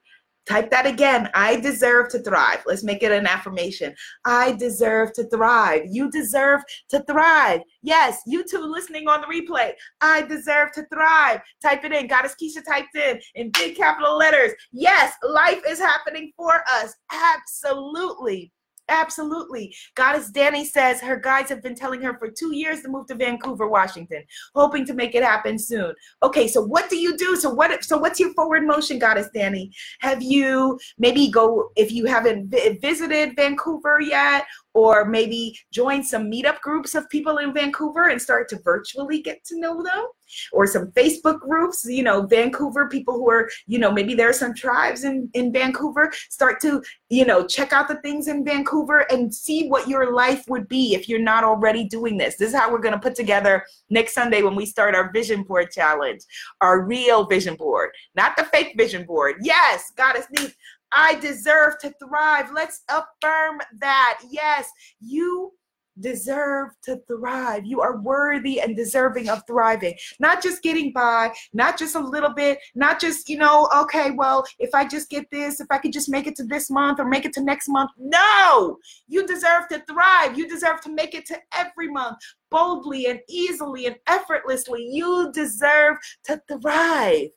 Type 0.47 0.71
that 0.71 0.86
again. 0.86 1.29
I 1.33 1.60
deserve 1.60 2.10
to 2.10 2.19
thrive. 2.19 2.63
Let's 2.65 2.83
make 2.83 3.03
it 3.03 3.12
an 3.12 3.27
affirmation. 3.27 3.93
I 4.25 4.53
deserve 4.53 5.12
to 5.13 5.27
thrive. 5.29 5.81
You 5.89 6.10
deserve 6.10 6.62
to 6.89 7.03
thrive. 7.03 7.62
Yes, 7.81 8.21
you 8.25 8.45
too 8.45 8.62
listening 8.62 9.10
on 9.10 9.21
the 9.21 9.27
replay. 9.27 9.73
I 9.99 10.21
deserve 10.21 10.71
to 10.73 10.86
thrive. 10.93 11.41
Type 11.62 11.83
it 11.83 11.91
in. 11.91 12.07
Goddess 12.07 12.36
Keisha 12.41 12.63
typed 12.65 12.95
in 12.95 13.19
in 13.36 13.51
big 13.51 13.75
capital 13.75 14.17
letters. 14.17 14.53
Yes, 14.71 15.13
life 15.21 15.62
is 15.67 15.79
happening 15.79 16.31
for 16.38 16.63
us. 16.69 16.95
Absolutely. 17.12 18.51
Absolutely. 18.89 19.76
Goddess 19.95 20.30
Danny 20.30 20.63
says 20.63 21.02
her 21.02 21.17
guides 21.17 21.50
have 21.50 21.62
been 21.62 21.76
telling 21.76 22.02
her 22.02 22.17
for 22.17 22.30
two 22.32 22.56
years 22.56 22.82
to 22.82 22.89
move 22.89 23.08
to 23.08 23.15
Vancouver, 23.15 23.67
Washington, 23.67 24.23
hoping 24.56 24.86
to 24.86 24.93
make 24.93 25.13
it 25.13 25.23
happen 25.23 25.60
soon. 25.60 25.93
Okay, 26.23 26.47
so 26.47 26.62
what 26.62 26.89
do 26.89 26.95
you 26.95 27.17
do? 27.17 27.36
So 27.36 27.50
what? 27.50 27.84
So 27.84 27.97
what's 27.97 28.19
your 28.19 28.34
forward 28.34 28.65
motion, 28.65 28.97
Goddess 28.97 29.30
Danny? 29.34 29.71
Have 30.00 30.21
you 30.21 30.80
maybe 30.97 31.30
go 31.30 31.69
if 31.76 31.91
you 31.91 32.06
haven't 32.06 32.54
visited 32.82 33.36
Vancouver 33.36 34.00
yet, 34.00 34.45
or 34.73 35.06
maybe 35.06 35.58
join 35.71 36.04
some 36.04 36.32
meetup 36.32 36.60
groups 36.62 36.95
of 36.95 37.10
people 37.10 37.39
in 37.39 37.54
Vancouver 37.54 38.10
and 38.10 38.21
start 38.21 38.47
to 38.50 38.60
virtually 38.60 39.21
get 39.21 39.43
to 39.45 39.60
know 39.60 39.84
them 39.84 40.06
or 40.52 40.67
some 40.67 40.91
Facebook 40.91 41.39
groups, 41.39 41.86
you 41.86 42.04
know, 42.04 42.21
Vancouver 42.26 42.88
people 42.88 43.15
who 43.15 43.30
are, 43.30 43.50
you 43.65 43.80
know, 43.80 43.91
maybe 43.91 44.13
there 44.13 44.30
are 44.30 44.34
some 44.34 44.54
tribes 44.54 45.04
in, 45.04 45.30
in 45.34 45.52
Vancouver, 45.52 46.12
start 46.30 46.60
to, 46.62 46.82
you 47.10 47.26
know, 47.26 47.45
check 47.45 47.73
out 47.73 47.88
the 47.88 48.02
things 48.02 48.28
in 48.28 48.43
Vancouver 48.43 49.06
and 49.12 49.34
see 49.34 49.67
what 49.67 49.88
your 49.88 50.13
life 50.13 50.43
would 50.47 50.67
be 50.67 50.95
if 50.95 51.08
you're 51.08 51.19
not 51.19 51.43
already 51.43 51.86
doing 51.86 52.17
this. 52.17 52.38
This 52.38 52.50
is 52.50 52.56
how 52.56 52.71
we're 52.71 52.80
going 52.80 52.93
to 52.93 53.00
put 53.00 53.15
together 53.15 53.63
next 53.89 54.13
Sunday 54.13 54.41
when 54.41 54.56
we 54.56 54.65
start 54.65 54.95
our 54.95 55.12
vision 55.12 55.43
board 55.43 55.71
challenge, 55.71 56.21
our 56.62 56.82
real 56.82 57.26
vision 57.26 57.56
board, 57.56 57.91
not 58.15 58.36
the 58.38 58.45
fake 58.45 58.73
vision 58.78 59.06
board. 59.06 59.38
Yes, 59.41 59.91
Goddess 59.95 60.28
needs 60.38 60.56
I 60.91 61.15
deserve 61.15 61.80
to 61.80 61.93
thrive. 62.00 62.52
Let's 62.54 62.84
affirm 62.89 63.60
that. 63.80 64.19
Yes, 64.30 64.69
you 65.00 65.54
deserve 65.99 66.69
to 66.83 66.99
thrive. 67.07 67.65
You 67.65 67.81
are 67.81 67.97
worthy 67.97 68.62
and 68.62 68.75
deserving 68.75 69.29
of 69.29 69.41
thriving. 69.47 69.95
Not 70.19 70.41
just 70.41 70.62
getting 70.63 70.91
by, 70.91 71.33
not 71.53 71.77
just 71.77 71.95
a 71.95 71.99
little 71.99 72.33
bit, 72.33 72.60
not 72.75 72.99
just, 72.99 73.29
you 73.29 73.38
know, 73.38 73.69
okay, 73.75 74.12
well, 74.12 74.45
if 74.60 74.73
I 74.73 74.88
just 74.88 75.10
get 75.10 75.29
this, 75.31 75.60
if 75.60 75.67
I 75.69 75.77
could 75.77 75.93
just 75.93 76.10
make 76.10 76.27
it 76.27 76.36
to 76.38 76.43
this 76.43 76.69
month 76.69 76.99
or 76.99 77.05
make 77.05 77.25
it 77.25 77.33
to 77.33 77.43
next 77.43 77.67
month. 77.69 77.91
No, 77.97 78.77
you 79.07 79.25
deserve 79.25 79.67
to 79.69 79.83
thrive. 79.89 80.38
You 80.38 80.47
deserve 80.47 80.81
to 80.81 80.91
make 80.91 81.13
it 81.13 81.25
to 81.27 81.38
every 81.53 81.89
month 81.89 82.17
boldly 82.49 83.07
and 83.07 83.19
easily 83.29 83.86
and 83.88 83.95
effortlessly. 84.07 84.88
You 84.89 85.31
deserve 85.33 85.97
to 86.25 86.41
thrive. 86.49 87.29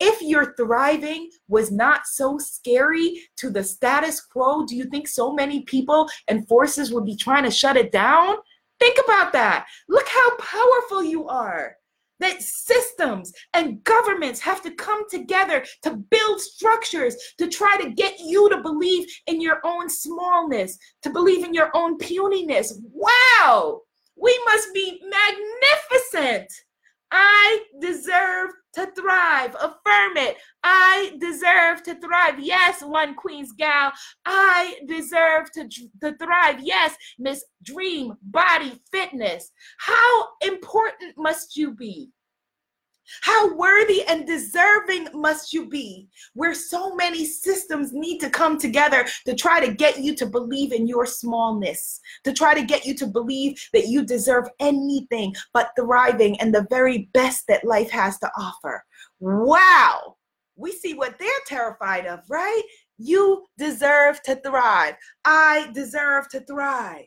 If 0.00 0.20
your 0.22 0.54
thriving 0.56 1.30
was 1.48 1.70
not 1.70 2.06
so 2.06 2.38
scary 2.38 3.22
to 3.36 3.50
the 3.50 3.64
status 3.64 4.20
quo, 4.20 4.66
do 4.66 4.76
you 4.76 4.84
think 4.84 5.08
so 5.08 5.32
many 5.32 5.62
people 5.62 6.08
and 6.28 6.46
forces 6.48 6.92
would 6.92 7.04
be 7.04 7.16
trying 7.16 7.44
to 7.44 7.50
shut 7.50 7.76
it 7.76 7.92
down? 7.92 8.36
Think 8.78 8.98
about 9.04 9.32
that. 9.32 9.66
Look 9.88 10.06
how 10.08 10.36
powerful 10.36 11.02
you 11.02 11.26
are. 11.28 11.76
That 12.18 12.40
systems 12.40 13.30
and 13.52 13.84
governments 13.84 14.40
have 14.40 14.62
to 14.62 14.70
come 14.70 15.08
together 15.10 15.64
to 15.82 15.96
build 15.96 16.40
structures 16.40 17.14
to 17.36 17.46
try 17.46 17.76
to 17.78 17.90
get 17.90 18.18
you 18.18 18.48
to 18.48 18.62
believe 18.62 19.06
in 19.26 19.40
your 19.40 19.60
own 19.64 19.90
smallness, 19.90 20.78
to 21.02 21.10
believe 21.10 21.44
in 21.44 21.52
your 21.52 21.70
own 21.74 21.98
puniness. 21.98 22.80
Wow, 22.90 23.82
we 24.16 24.38
must 24.46 24.72
be 24.72 24.98
magnificent. 25.04 26.50
I 27.10 27.64
deserve 27.80 28.50
to 28.76 28.86
thrive. 28.92 29.54
Affirm 29.56 30.16
it. 30.16 30.36
I 30.62 31.16
deserve 31.18 31.82
to 31.84 31.98
thrive. 32.00 32.38
Yes, 32.38 32.82
one 32.82 33.14
Queen's 33.14 33.52
gal. 33.52 33.92
I 34.24 34.76
deserve 34.86 35.50
to, 35.52 35.68
to 36.02 36.16
thrive. 36.18 36.60
Yes, 36.60 36.94
Miss 37.18 37.44
Dream 37.62 38.14
Body 38.22 38.80
Fitness. 38.92 39.50
How 39.78 40.28
important 40.42 41.14
must 41.16 41.56
you 41.56 41.72
be? 41.72 42.10
How 43.22 43.54
worthy 43.54 44.04
and 44.04 44.26
deserving 44.26 45.08
must 45.14 45.52
you 45.52 45.68
be? 45.68 46.08
Where 46.34 46.54
so 46.54 46.94
many 46.94 47.24
systems 47.24 47.92
need 47.92 48.18
to 48.18 48.30
come 48.30 48.58
together 48.58 49.06
to 49.26 49.34
try 49.34 49.64
to 49.64 49.72
get 49.72 50.00
you 50.00 50.14
to 50.16 50.26
believe 50.26 50.72
in 50.72 50.86
your 50.86 51.06
smallness, 51.06 52.00
to 52.24 52.32
try 52.32 52.54
to 52.54 52.62
get 52.62 52.84
you 52.84 52.94
to 52.94 53.06
believe 53.06 53.58
that 53.72 53.88
you 53.88 54.04
deserve 54.04 54.48
anything 54.60 55.34
but 55.52 55.70
thriving 55.78 56.40
and 56.40 56.54
the 56.54 56.66
very 56.70 57.08
best 57.12 57.44
that 57.48 57.64
life 57.64 57.90
has 57.90 58.18
to 58.18 58.30
offer. 58.38 58.84
Wow. 59.20 60.16
We 60.56 60.72
see 60.72 60.94
what 60.94 61.18
they're 61.18 61.28
terrified 61.46 62.06
of, 62.06 62.20
right? 62.30 62.62
You 62.98 63.46
deserve 63.58 64.22
to 64.22 64.36
thrive. 64.36 64.94
I 65.24 65.70
deserve 65.74 66.28
to 66.30 66.40
thrive. 66.40 67.06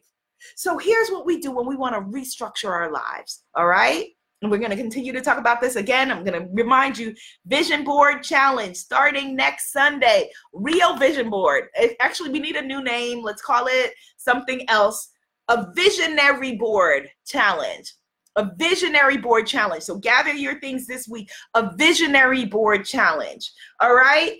So 0.55 0.77
here's 0.77 1.09
what 1.09 1.25
we 1.25 1.39
do 1.39 1.51
when 1.51 1.65
we 1.65 1.75
want 1.75 1.95
to 1.95 2.01
restructure 2.01 2.69
our 2.69 2.91
lives, 2.91 3.43
all 3.55 3.67
right? 3.67 4.07
And 4.41 4.49
we're 4.49 4.57
going 4.57 4.71
to 4.71 4.77
continue 4.77 5.11
to 5.11 5.21
talk 5.21 5.37
about 5.37 5.59
this 5.59 5.75
again. 5.75 6.11
I'm 6.11 6.23
going 6.23 6.41
to 6.41 6.47
remind 6.51 6.97
you 6.97 7.13
Vision 7.45 7.83
Board 7.83 8.23
Challenge 8.23 8.75
starting 8.75 9.35
next 9.35 9.71
Sunday. 9.71 10.29
Real 10.53 10.95
Vision 10.97 11.29
Board. 11.29 11.65
Eh, 11.75 11.89
actually, 11.99 12.29
we 12.29 12.39
need 12.39 12.55
a 12.55 12.61
new 12.61 12.81
name. 12.81 13.21
Let's 13.23 13.41
call 13.41 13.67
it 13.67 13.93
something 14.17 14.67
else. 14.69 15.09
A 15.49 15.67
Visionary 15.73 16.55
Board 16.55 17.09
Challenge. 17.27 17.93
A 18.37 18.49
Visionary 18.55 19.17
Board 19.17 19.45
Challenge. 19.45 19.83
So 19.83 19.97
gather 19.97 20.31
your 20.31 20.59
things 20.61 20.87
this 20.87 21.07
week. 21.07 21.29
A 21.55 21.75
Visionary 21.75 22.45
Board 22.45 22.85
Challenge. 22.85 23.51
All 23.81 23.93
right. 23.93 24.37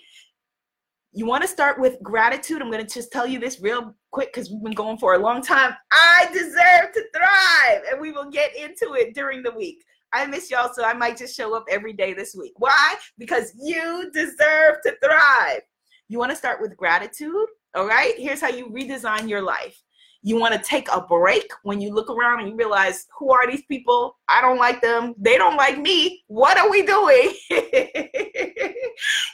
You 1.11 1.25
want 1.25 1.41
to 1.41 1.47
start 1.47 1.79
with 1.79 2.01
gratitude. 2.03 2.61
I'm 2.61 2.69
going 2.69 2.85
to 2.85 2.93
just 2.93 3.11
tell 3.11 3.25
you 3.25 3.39
this 3.39 3.59
real 3.59 3.95
quick 4.11 4.31
because 4.31 4.51
we've 4.51 4.63
been 4.63 4.73
going 4.73 4.97
for 4.97 5.15
a 5.15 5.17
long 5.17 5.41
time. 5.41 5.75
I 5.91 6.27
deserve 6.31 6.93
to 6.93 7.03
thrive. 7.15 7.81
And 7.91 7.99
we 7.99 8.11
will 8.11 8.29
get 8.29 8.55
into 8.55 8.93
it 8.93 9.15
during 9.15 9.41
the 9.41 9.51
week. 9.51 9.83
I 10.13 10.25
miss 10.25 10.51
y'all, 10.51 10.71
so 10.73 10.83
I 10.83 10.93
might 10.93 11.17
just 11.17 11.35
show 11.35 11.55
up 11.55 11.65
every 11.69 11.93
day 11.93 12.13
this 12.13 12.35
week. 12.35 12.53
Why? 12.57 12.95
Because 13.17 13.53
you 13.59 14.11
deserve 14.13 14.77
to 14.83 14.95
thrive. 15.03 15.61
You 16.09 16.19
want 16.19 16.31
to 16.31 16.35
start 16.35 16.61
with 16.61 16.77
gratitude? 16.77 17.45
All 17.75 17.87
right. 17.87 18.13
Here's 18.17 18.41
how 18.41 18.49
you 18.49 18.69
redesign 18.69 19.29
your 19.29 19.41
life. 19.41 19.81
You 20.21 20.37
want 20.37 20.53
to 20.53 20.59
take 20.59 20.87
a 20.91 21.01
break 21.01 21.49
when 21.63 21.79
you 21.79 21.93
look 21.93 22.09
around 22.09 22.41
and 22.41 22.49
you 22.49 22.55
realize, 22.55 23.07
who 23.17 23.31
are 23.31 23.49
these 23.49 23.63
people? 23.63 24.17
I 24.27 24.41
don't 24.41 24.57
like 24.57 24.81
them. 24.81 25.15
They 25.17 25.37
don't 25.37 25.55
like 25.55 25.79
me. 25.79 26.23
What 26.27 26.57
are 26.57 26.69
we 26.69 26.85
doing? 26.85 27.33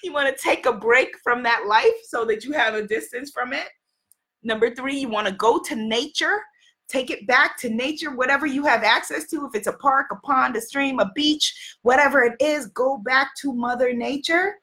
you 0.04 0.14
want 0.14 0.36
to 0.36 0.42
take 0.42 0.66
a 0.66 0.74
break 0.74 1.10
from 1.24 1.42
that 1.44 1.66
life 1.68 1.94
so 2.04 2.24
that 2.26 2.44
you 2.44 2.52
have 2.52 2.76
a 2.76 2.86
distance 2.86 3.32
from 3.32 3.52
it. 3.52 3.68
Number 4.44 4.76
three, 4.76 5.00
you 5.00 5.10
want 5.10 5.28
to 5.28 5.34
go 5.34 5.60
to 5.60 5.76
nature 5.76 6.42
take 6.88 7.10
it 7.10 7.26
back 7.28 7.58
to 7.60 7.70
nature, 7.70 8.16
whatever 8.16 8.46
you 8.46 8.64
have 8.66 8.84
access 8.84 9.28
to. 9.28 9.46
If 9.46 9.56
it's 9.56 9.68
a 9.68 9.74
park, 9.74 10.08
a 10.12 10.16
pond, 10.18 10.56
a 10.56 10.62
stream, 10.62 11.00
a 11.00 11.12
beach, 11.16 11.78
whatever 11.82 12.24
it 12.24 12.36
is, 12.40 12.68
go 12.68 12.98
back 12.98 13.32
to 13.42 13.54
Mother 13.54 13.94
Nature. 13.94 14.56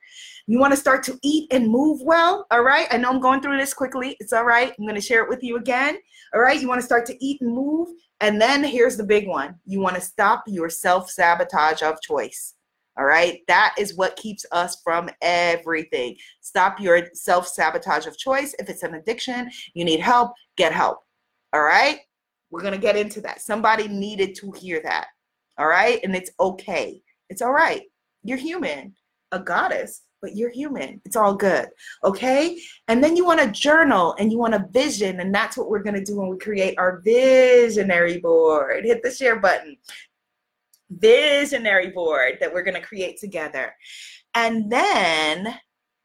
You 0.46 0.58
want 0.58 0.72
to 0.72 0.76
start 0.76 1.02
to 1.04 1.18
eat 1.22 1.52
and 1.52 1.68
move 1.68 2.00
well. 2.02 2.46
All 2.50 2.62
right. 2.62 2.88
I 2.90 2.96
know 2.96 3.10
I'm 3.10 3.20
going 3.20 3.40
through 3.40 3.58
this 3.58 3.74
quickly. 3.74 4.16
It's 4.20 4.32
all 4.32 4.44
right. 4.44 4.72
I'm 4.78 4.84
going 4.84 4.96
to 4.96 5.00
share 5.00 5.22
it 5.22 5.28
with 5.28 5.42
you 5.42 5.56
again. 5.56 5.98
All 6.34 6.40
right. 6.40 6.60
You 6.60 6.68
want 6.68 6.80
to 6.80 6.86
start 6.86 7.06
to 7.06 7.24
eat 7.24 7.40
and 7.40 7.54
move. 7.54 7.88
And 8.20 8.40
then 8.40 8.64
here's 8.64 8.96
the 8.96 9.04
big 9.04 9.28
one 9.28 9.56
you 9.66 9.80
want 9.80 9.96
to 9.96 10.00
stop 10.00 10.44
your 10.46 10.68
self 10.68 11.10
sabotage 11.10 11.82
of 11.82 12.00
choice. 12.00 12.54
All 12.98 13.04
right. 13.04 13.40
That 13.48 13.74
is 13.78 13.96
what 13.96 14.16
keeps 14.16 14.44
us 14.52 14.80
from 14.82 15.08
everything. 15.22 16.16
Stop 16.40 16.80
your 16.80 17.08
self 17.14 17.48
sabotage 17.48 18.06
of 18.06 18.18
choice. 18.18 18.54
If 18.58 18.68
it's 18.68 18.82
an 18.82 18.94
addiction, 18.94 19.50
you 19.74 19.84
need 19.84 20.00
help, 20.00 20.32
get 20.56 20.72
help. 20.72 20.98
All 21.52 21.62
right. 21.62 22.00
We're 22.50 22.60
going 22.60 22.74
to 22.74 22.78
get 22.78 22.96
into 22.96 23.20
that. 23.22 23.40
Somebody 23.40 23.88
needed 23.88 24.34
to 24.36 24.52
hear 24.52 24.80
that. 24.82 25.06
All 25.56 25.68
right. 25.68 26.00
And 26.02 26.14
it's 26.14 26.30
okay. 26.38 27.00
It's 27.30 27.42
all 27.42 27.52
right. 27.52 27.82
You're 28.24 28.38
human, 28.38 28.94
a 29.32 29.38
goddess, 29.38 30.02
but 30.22 30.36
you're 30.36 30.50
human. 30.50 31.02
It's 31.04 31.16
all 31.16 31.34
good. 31.34 31.66
Okay. 32.04 32.58
And 32.88 33.02
then 33.02 33.16
you 33.16 33.26
want 33.26 33.40
to 33.40 33.50
journal 33.50 34.14
and 34.18 34.30
you 34.32 34.38
want 34.38 34.54
a 34.54 34.66
vision. 34.70 35.20
And 35.20 35.34
that's 35.34 35.56
what 35.56 35.68
we're 35.68 35.82
going 35.82 35.96
to 35.96 36.04
do 36.04 36.16
when 36.16 36.28
we 36.28 36.38
create 36.38 36.78
our 36.78 37.00
visionary 37.00 38.20
board. 38.20 38.84
Hit 38.84 39.02
the 39.02 39.10
share 39.10 39.40
button. 39.40 39.76
Visionary 40.90 41.90
board 41.90 42.38
that 42.40 42.54
we're 42.54 42.62
going 42.62 42.80
to 42.80 42.86
create 42.86 43.18
together. 43.18 43.74
And 44.34 44.70
then 44.70 45.58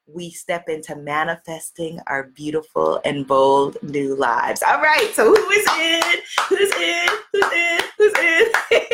we 0.08 0.32
step 0.32 0.70
into 0.70 0.96
manifesting 0.96 2.00
our 2.08 2.30
beautiful 2.30 3.00
and 3.06 3.28
bold 3.28 3.78
new 3.84 4.16
lives. 4.16 4.64
All 4.64 4.82
right, 4.82 5.12
so 5.14 5.34
who 5.34 5.50
is 5.52 5.68
in? 5.78 6.02
Who's 6.48 6.72
in? 6.76 7.08
Who's 7.34 7.54
in? 7.54 7.80
Who's 7.98 8.14
in? 8.20 8.82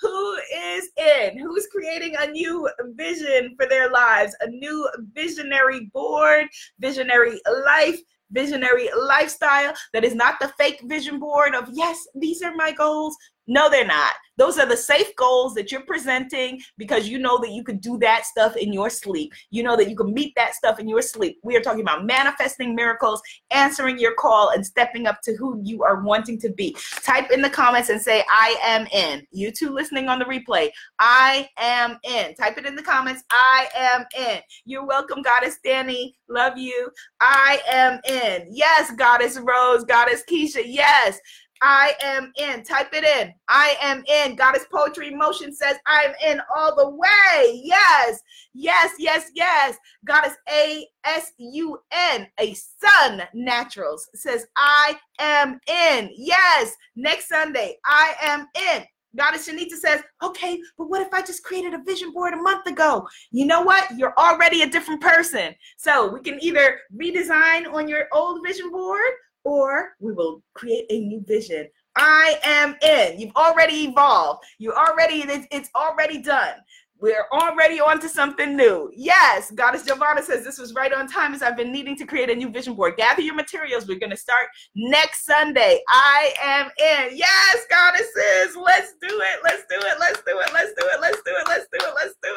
who 0.00 0.38
is 0.54 0.90
in? 0.96 1.38
Who's 1.38 1.66
creating 1.68 2.14
a 2.18 2.30
new 2.30 2.68
vision 2.94 3.54
for 3.58 3.66
their 3.66 3.90
lives? 3.90 4.34
A 4.40 4.48
new 4.48 4.88
visionary 5.14 5.90
board, 5.92 6.46
visionary 6.78 7.40
life 7.66 8.00
visionary 8.32 8.88
lifestyle 8.98 9.72
that 9.92 10.02
is 10.04 10.14
not 10.14 10.34
the 10.40 10.48
fake 10.58 10.80
vision 10.86 11.20
board 11.20 11.54
of 11.54 11.68
yes 11.72 12.08
these 12.16 12.42
are 12.42 12.56
my 12.56 12.72
goals 12.72 13.16
no, 13.46 13.70
they're 13.70 13.86
not. 13.86 14.14
Those 14.38 14.58
are 14.58 14.66
the 14.66 14.76
safe 14.76 15.14
goals 15.16 15.54
that 15.54 15.72
you're 15.72 15.84
presenting 15.84 16.60
because 16.76 17.08
you 17.08 17.18
know 17.18 17.38
that 17.38 17.52
you 17.52 17.64
could 17.64 17.80
do 17.80 17.98
that 17.98 18.26
stuff 18.26 18.56
in 18.56 18.72
your 18.72 18.90
sleep. 18.90 19.32
You 19.50 19.62
know 19.62 19.76
that 19.76 19.88
you 19.88 19.96
can 19.96 20.12
meet 20.12 20.34
that 20.36 20.54
stuff 20.54 20.78
in 20.78 20.88
your 20.88 21.00
sleep. 21.00 21.38
We 21.42 21.56
are 21.56 21.62
talking 21.62 21.80
about 21.80 22.04
manifesting 22.04 22.74
miracles, 22.74 23.22
answering 23.50 23.98
your 23.98 24.14
call, 24.14 24.50
and 24.50 24.66
stepping 24.66 25.06
up 25.06 25.22
to 25.22 25.34
who 25.36 25.60
you 25.64 25.82
are 25.84 26.02
wanting 26.02 26.38
to 26.40 26.50
be. 26.50 26.76
Type 27.02 27.30
in 27.30 27.40
the 27.40 27.48
comments 27.48 27.88
and 27.88 28.00
say, 28.00 28.24
I 28.28 28.56
am 28.62 28.86
in. 28.92 29.26
You 29.30 29.50
two 29.50 29.70
listening 29.70 30.08
on 30.08 30.18
the 30.18 30.26
replay, 30.26 30.70
I 30.98 31.48
am 31.56 31.98
in. 32.04 32.34
Type 32.34 32.58
it 32.58 32.66
in 32.66 32.76
the 32.76 32.82
comments, 32.82 33.22
I 33.30 33.68
am 33.74 34.04
in. 34.18 34.40
You're 34.66 34.86
welcome, 34.86 35.22
Goddess 35.22 35.58
Danny. 35.64 36.14
Love 36.28 36.58
you. 36.58 36.90
I 37.20 37.60
am 37.70 38.00
in. 38.06 38.48
Yes, 38.50 38.92
Goddess 38.96 39.38
Rose, 39.38 39.84
Goddess 39.84 40.24
Keisha. 40.28 40.62
Yes. 40.64 41.18
I 41.62 41.94
am 42.02 42.32
in. 42.36 42.62
Type 42.62 42.88
it 42.92 43.04
in. 43.04 43.32
I 43.48 43.76
am 43.80 44.04
in. 44.06 44.36
Goddess 44.36 44.66
Poetry 44.70 45.14
Motion 45.14 45.54
says, 45.54 45.76
I'm 45.86 46.12
in 46.24 46.40
all 46.54 46.74
the 46.76 46.90
way. 46.90 47.60
Yes, 47.62 48.20
yes, 48.54 48.92
yes, 48.98 49.30
yes. 49.34 49.76
Goddess 50.04 50.34
A 50.52 50.86
S 51.04 51.32
U 51.38 51.78
N, 51.90 52.26
a 52.38 52.54
Sun 52.54 53.22
Naturals 53.34 54.08
says, 54.14 54.46
I 54.56 54.98
am 55.18 55.60
in. 55.68 56.10
Yes, 56.16 56.74
next 56.94 57.28
Sunday, 57.28 57.76
I 57.84 58.14
am 58.22 58.46
in. 58.74 58.84
Goddess 59.16 59.48
Shanita 59.48 59.76
says, 59.76 60.02
okay, 60.22 60.60
but 60.76 60.90
what 60.90 61.00
if 61.00 61.12
I 61.12 61.22
just 61.22 61.42
created 61.42 61.72
a 61.72 61.82
vision 61.82 62.12
board 62.12 62.34
a 62.34 62.36
month 62.36 62.66
ago? 62.66 63.08
You 63.30 63.46
know 63.46 63.62
what? 63.62 63.86
You're 63.96 64.12
already 64.18 64.62
a 64.62 64.68
different 64.68 65.00
person. 65.00 65.54
So 65.78 66.12
we 66.12 66.20
can 66.20 66.42
either 66.42 66.80
redesign 66.94 67.72
on 67.72 67.88
your 67.88 68.08
old 68.12 68.40
vision 68.46 68.70
board 68.70 69.00
or 69.46 69.92
we 70.00 70.12
will 70.12 70.42
create 70.54 70.86
a 70.90 71.00
new 71.00 71.22
vision. 71.24 71.68
I 71.94 72.36
am 72.42 72.74
in. 72.82 73.20
You've 73.20 73.36
already 73.36 73.84
evolved. 73.84 74.44
You 74.58 74.72
already, 74.72 75.22
it's, 75.22 75.46
it's 75.52 75.70
already 75.76 76.20
done. 76.20 76.54
we're 76.98 77.26
already 77.32 77.78
on 77.80 78.00
to 78.00 78.08
something 78.08 78.56
new. 78.56 78.90
Yes, 78.92 79.52
Goddess 79.52 79.84
Giovanna 79.84 80.20
says 80.20 80.44
this 80.44 80.58
was 80.58 80.74
right 80.74 80.92
on 80.92 81.06
time 81.06 81.32
as 81.32 81.42
I've 81.42 81.56
been 81.56 81.70
needing 81.70 81.94
to 81.96 82.06
create 82.06 82.28
a 82.28 82.34
new 82.34 82.50
vision 82.50 82.74
board. 82.74 82.96
Gather 82.96 83.22
your 83.22 83.36
materials. 83.36 83.86
We're 83.86 84.00
going 84.00 84.10
to 84.10 84.16
start 84.16 84.46
next 84.74 85.24
Sunday. 85.24 85.80
I 85.88 86.34
am 86.42 86.66
in. 86.66 87.16
Yes, 87.16 87.66
goddesses, 87.70 88.56
let's 88.56 88.94
do 89.00 89.08
it. 89.08 89.40
Let's 89.44 89.62
do 89.70 89.76
it. 89.76 89.96
Let's 90.00 90.22
do 90.26 90.38
it. 90.40 90.50
Let's 90.52 90.72
do 90.76 90.86
it. 90.86 91.00
Let's 91.00 91.22
do 91.24 91.32
it. 91.36 91.48
Let's 91.48 91.66
do 91.72 91.86
it. 91.86 91.94
Let's 91.94 92.14
do 92.20 92.34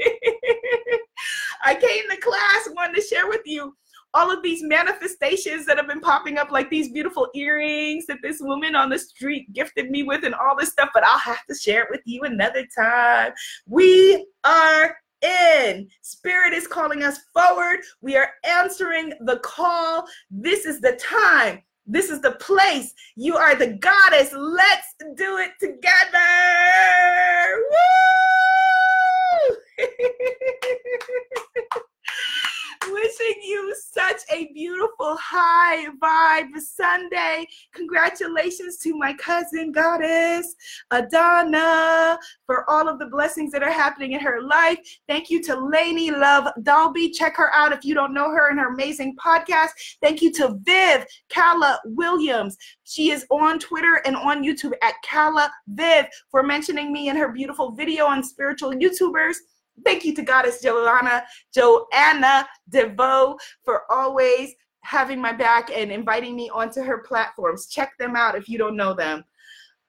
it. 0.00 1.00
I 1.64 1.74
came 1.76 2.10
to 2.10 2.16
class, 2.16 2.68
wanted 2.74 2.96
to 2.96 3.02
share 3.02 3.28
with 3.28 3.42
you 3.44 3.76
all 4.14 4.30
of 4.32 4.42
these 4.42 4.62
manifestations 4.62 5.66
that 5.66 5.76
have 5.76 5.86
been 5.86 6.00
popping 6.00 6.38
up, 6.38 6.50
like 6.50 6.70
these 6.70 6.90
beautiful 6.90 7.28
earrings 7.34 8.06
that 8.06 8.18
this 8.22 8.38
woman 8.40 8.74
on 8.74 8.88
the 8.88 8.98
street 8.98 9.52
gifted 9.52 9.90
me 9.90 10.02
with, 10.02 10.24
and 10.24 10.34
all 10.34 10.56
this 10.56 10.70
stuff. 10.70 10.90
But 10.94 11.04
I'll 11.04 11.18
have 11.18 11.44
to 11.46 11.54
share 11.54 11.82
it 11.82 11.90
with 11.90 12.00
you 12.04 12.22
another 12.22 12.66
time. 12.76 13.32
We 13.66 14.26
are 14.44 14.96
in. 15.22 15.88
Spirit 16.02 16.52
is 16.52 16.66
calling 16.66 17.02
us 17.02 17.18
forward. 17.34 17.80
We 18.00 18.16
are 18.16 18.30
answering 18.44 19.12
the 19.20 19.38
call. 19.38 20.06
This 20.30 20.64
is 20.64 20.80
the 20.80 20.92
time. 20.92 21.62
This 21.86 22.10
is 22.10 22.20
the 22.20 22.32
place. 22.32 22.92
You 23.16 23.36
are 23.36 23.54
the 23.54 23.78
goddess. 23.78 24.32
Let's 24.34 24.94
do 25.16 25.38
it 25.38 25.52
together. 25.58 26.28
Woo! 27.70 29.56
Wishing 32.92 33.42
you 33.42 33.74
such 33.90 34.20
a 34.32 34.50
beautiful 34.98 35.18
high 35.20 35.86
vibe 36.02 36.58
Sunday. 36.60 37.46
Congratulations 37.74 38.78
to 38.78 38.96
my 38.96 39.14
cousin 39.14 39.72
goddess 39.72 40.54
Adana 40.90 42.18
for 42.46 42.68
all 42.68 42.88
of 42.88 42.98
the 42.98 43.06
blessings 43.06 43.52
that 43.52 43.62
are 43.62 43.70
happening 43.70 44.12
in 44.12 44.20
her 44.20 44.42
life. 44.42 44.78
Thank 45.06 45.30
you 45.30 45.42
to 45.44 45.56
Lainey 45.56 46.10
Love 46.10 46.48
Dalby. 46.62 47.10
Check 47.10 47.36
her 47.36 47.52
out 47.54 47.72
if 47.72 47.84
you 47.84 47.94
don't 47.94 48.14
know 48.14 48.30
her 48.30 48.50
and 48.50 48.58
her 48.58 48.72
amazing 48.72 49.16
podcast. 49.16 49.70
Thank 50.02 50.22
you 50.22 50.32
to 50.34 50.58
Viv 50.62 51.04
Kala 51.30 51.80
Williams. 51.84 52.56
She 52.84 53.10
is 53.10 53.26
on 53.30 53.58
Twitter 53.58 54.02
and 54.04 54.16
on 54.16 54.42
YouTube 54.42 54.72
at 54.82 54.94
Kala 55.08 55.50
Viv 55.68 56.06
for 56.30 56.42
mentioning 56.42 56.92
me 56.92 57.08
in 57.08 57.16
her 57.16 57.32
beautiful 57.32 57.72
video 57.72 58.06
on 58.06 58.22
spiritual 58.22 58.72
YouTubers. 58.72 59.36
Thank 59.84 60.04
you 60.04 60.12
to 60.16 60.22
Goddess 60.22 60.60
Joanna, 60.60 61.22
Joanna 61.54 62.48
DeVoe 62.68 63.38
for 63.64 63.82
always 63.92 64.54
having 64.88 65.20
my 65.20 65.32
back 65.32 65.70
and 65.70 65.92
inviting 65.92 66.34
me 66.34 66.48
onto 66.48 66.80
her 66.82 66.98
platforms. 66.98 67.66
Check 67.66 67.92
them 67.98 68.16
out 68.16 68.34
if 68.34 68.48
you 68.48 68.56
don't 68.56 68.76
know 68.76 68.94
them. 68.94 69.22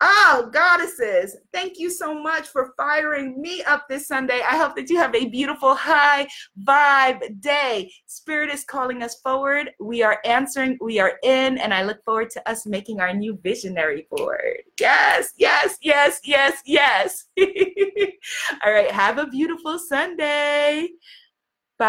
Oh, 0.01 0.49
goddesses, 0.53 1.37
thank 1.53 1.77
you 1.77 1.89
so 1.89 2.13
much 2.13 2.47
for 2.47 2.73
firing 2.77 3.41
me 3.41 3.61
up 3.63 3.85
this 3.89 4.07
Sunday. 4.07 4.41
I 4.41 4.57
hope 4.57 4.75
that 4.75 4.89
you 4.89 4.97
have 4.97 5.13
a 5.13 5.27
beautiful, 5.27 5.75
high 5.75 6.27
vibe 6.63 7.41
day. 7.41 7.91
Spirit 8.07 8.49
is 8.49 8.63
calling 8.63 9.03
us 9.03 9.19
forward. 9.21 9.71
We 9.79 10.01
are 10.01 10.19
answering, 10.23 10.77
we 10.81 10.99
are 10.99 11.13
in, 11.23 11.57
and 11.57 11.73
I 11.73 11.83
look 11.83 12.03
forward 12.03 12.29
to 12.31 12.49
us 12.49 12.65
making 12.65 13.01
our 13.01 13.13
new 13.13 13.39
visionary 13.41 14.07
board. 14.09 14.63
Yes, 14.79 15.33
yes, 15.37 15.77
yes, 15.81 16.19
yes, 16.23 16.61
yes. 16.65 17.25
All 18.65 18.71
right, 18.71 18.91
have 18.91 19.17
a 19.17 19.27
beautiful 19.27 19.79
Sunday. 19.79 20.89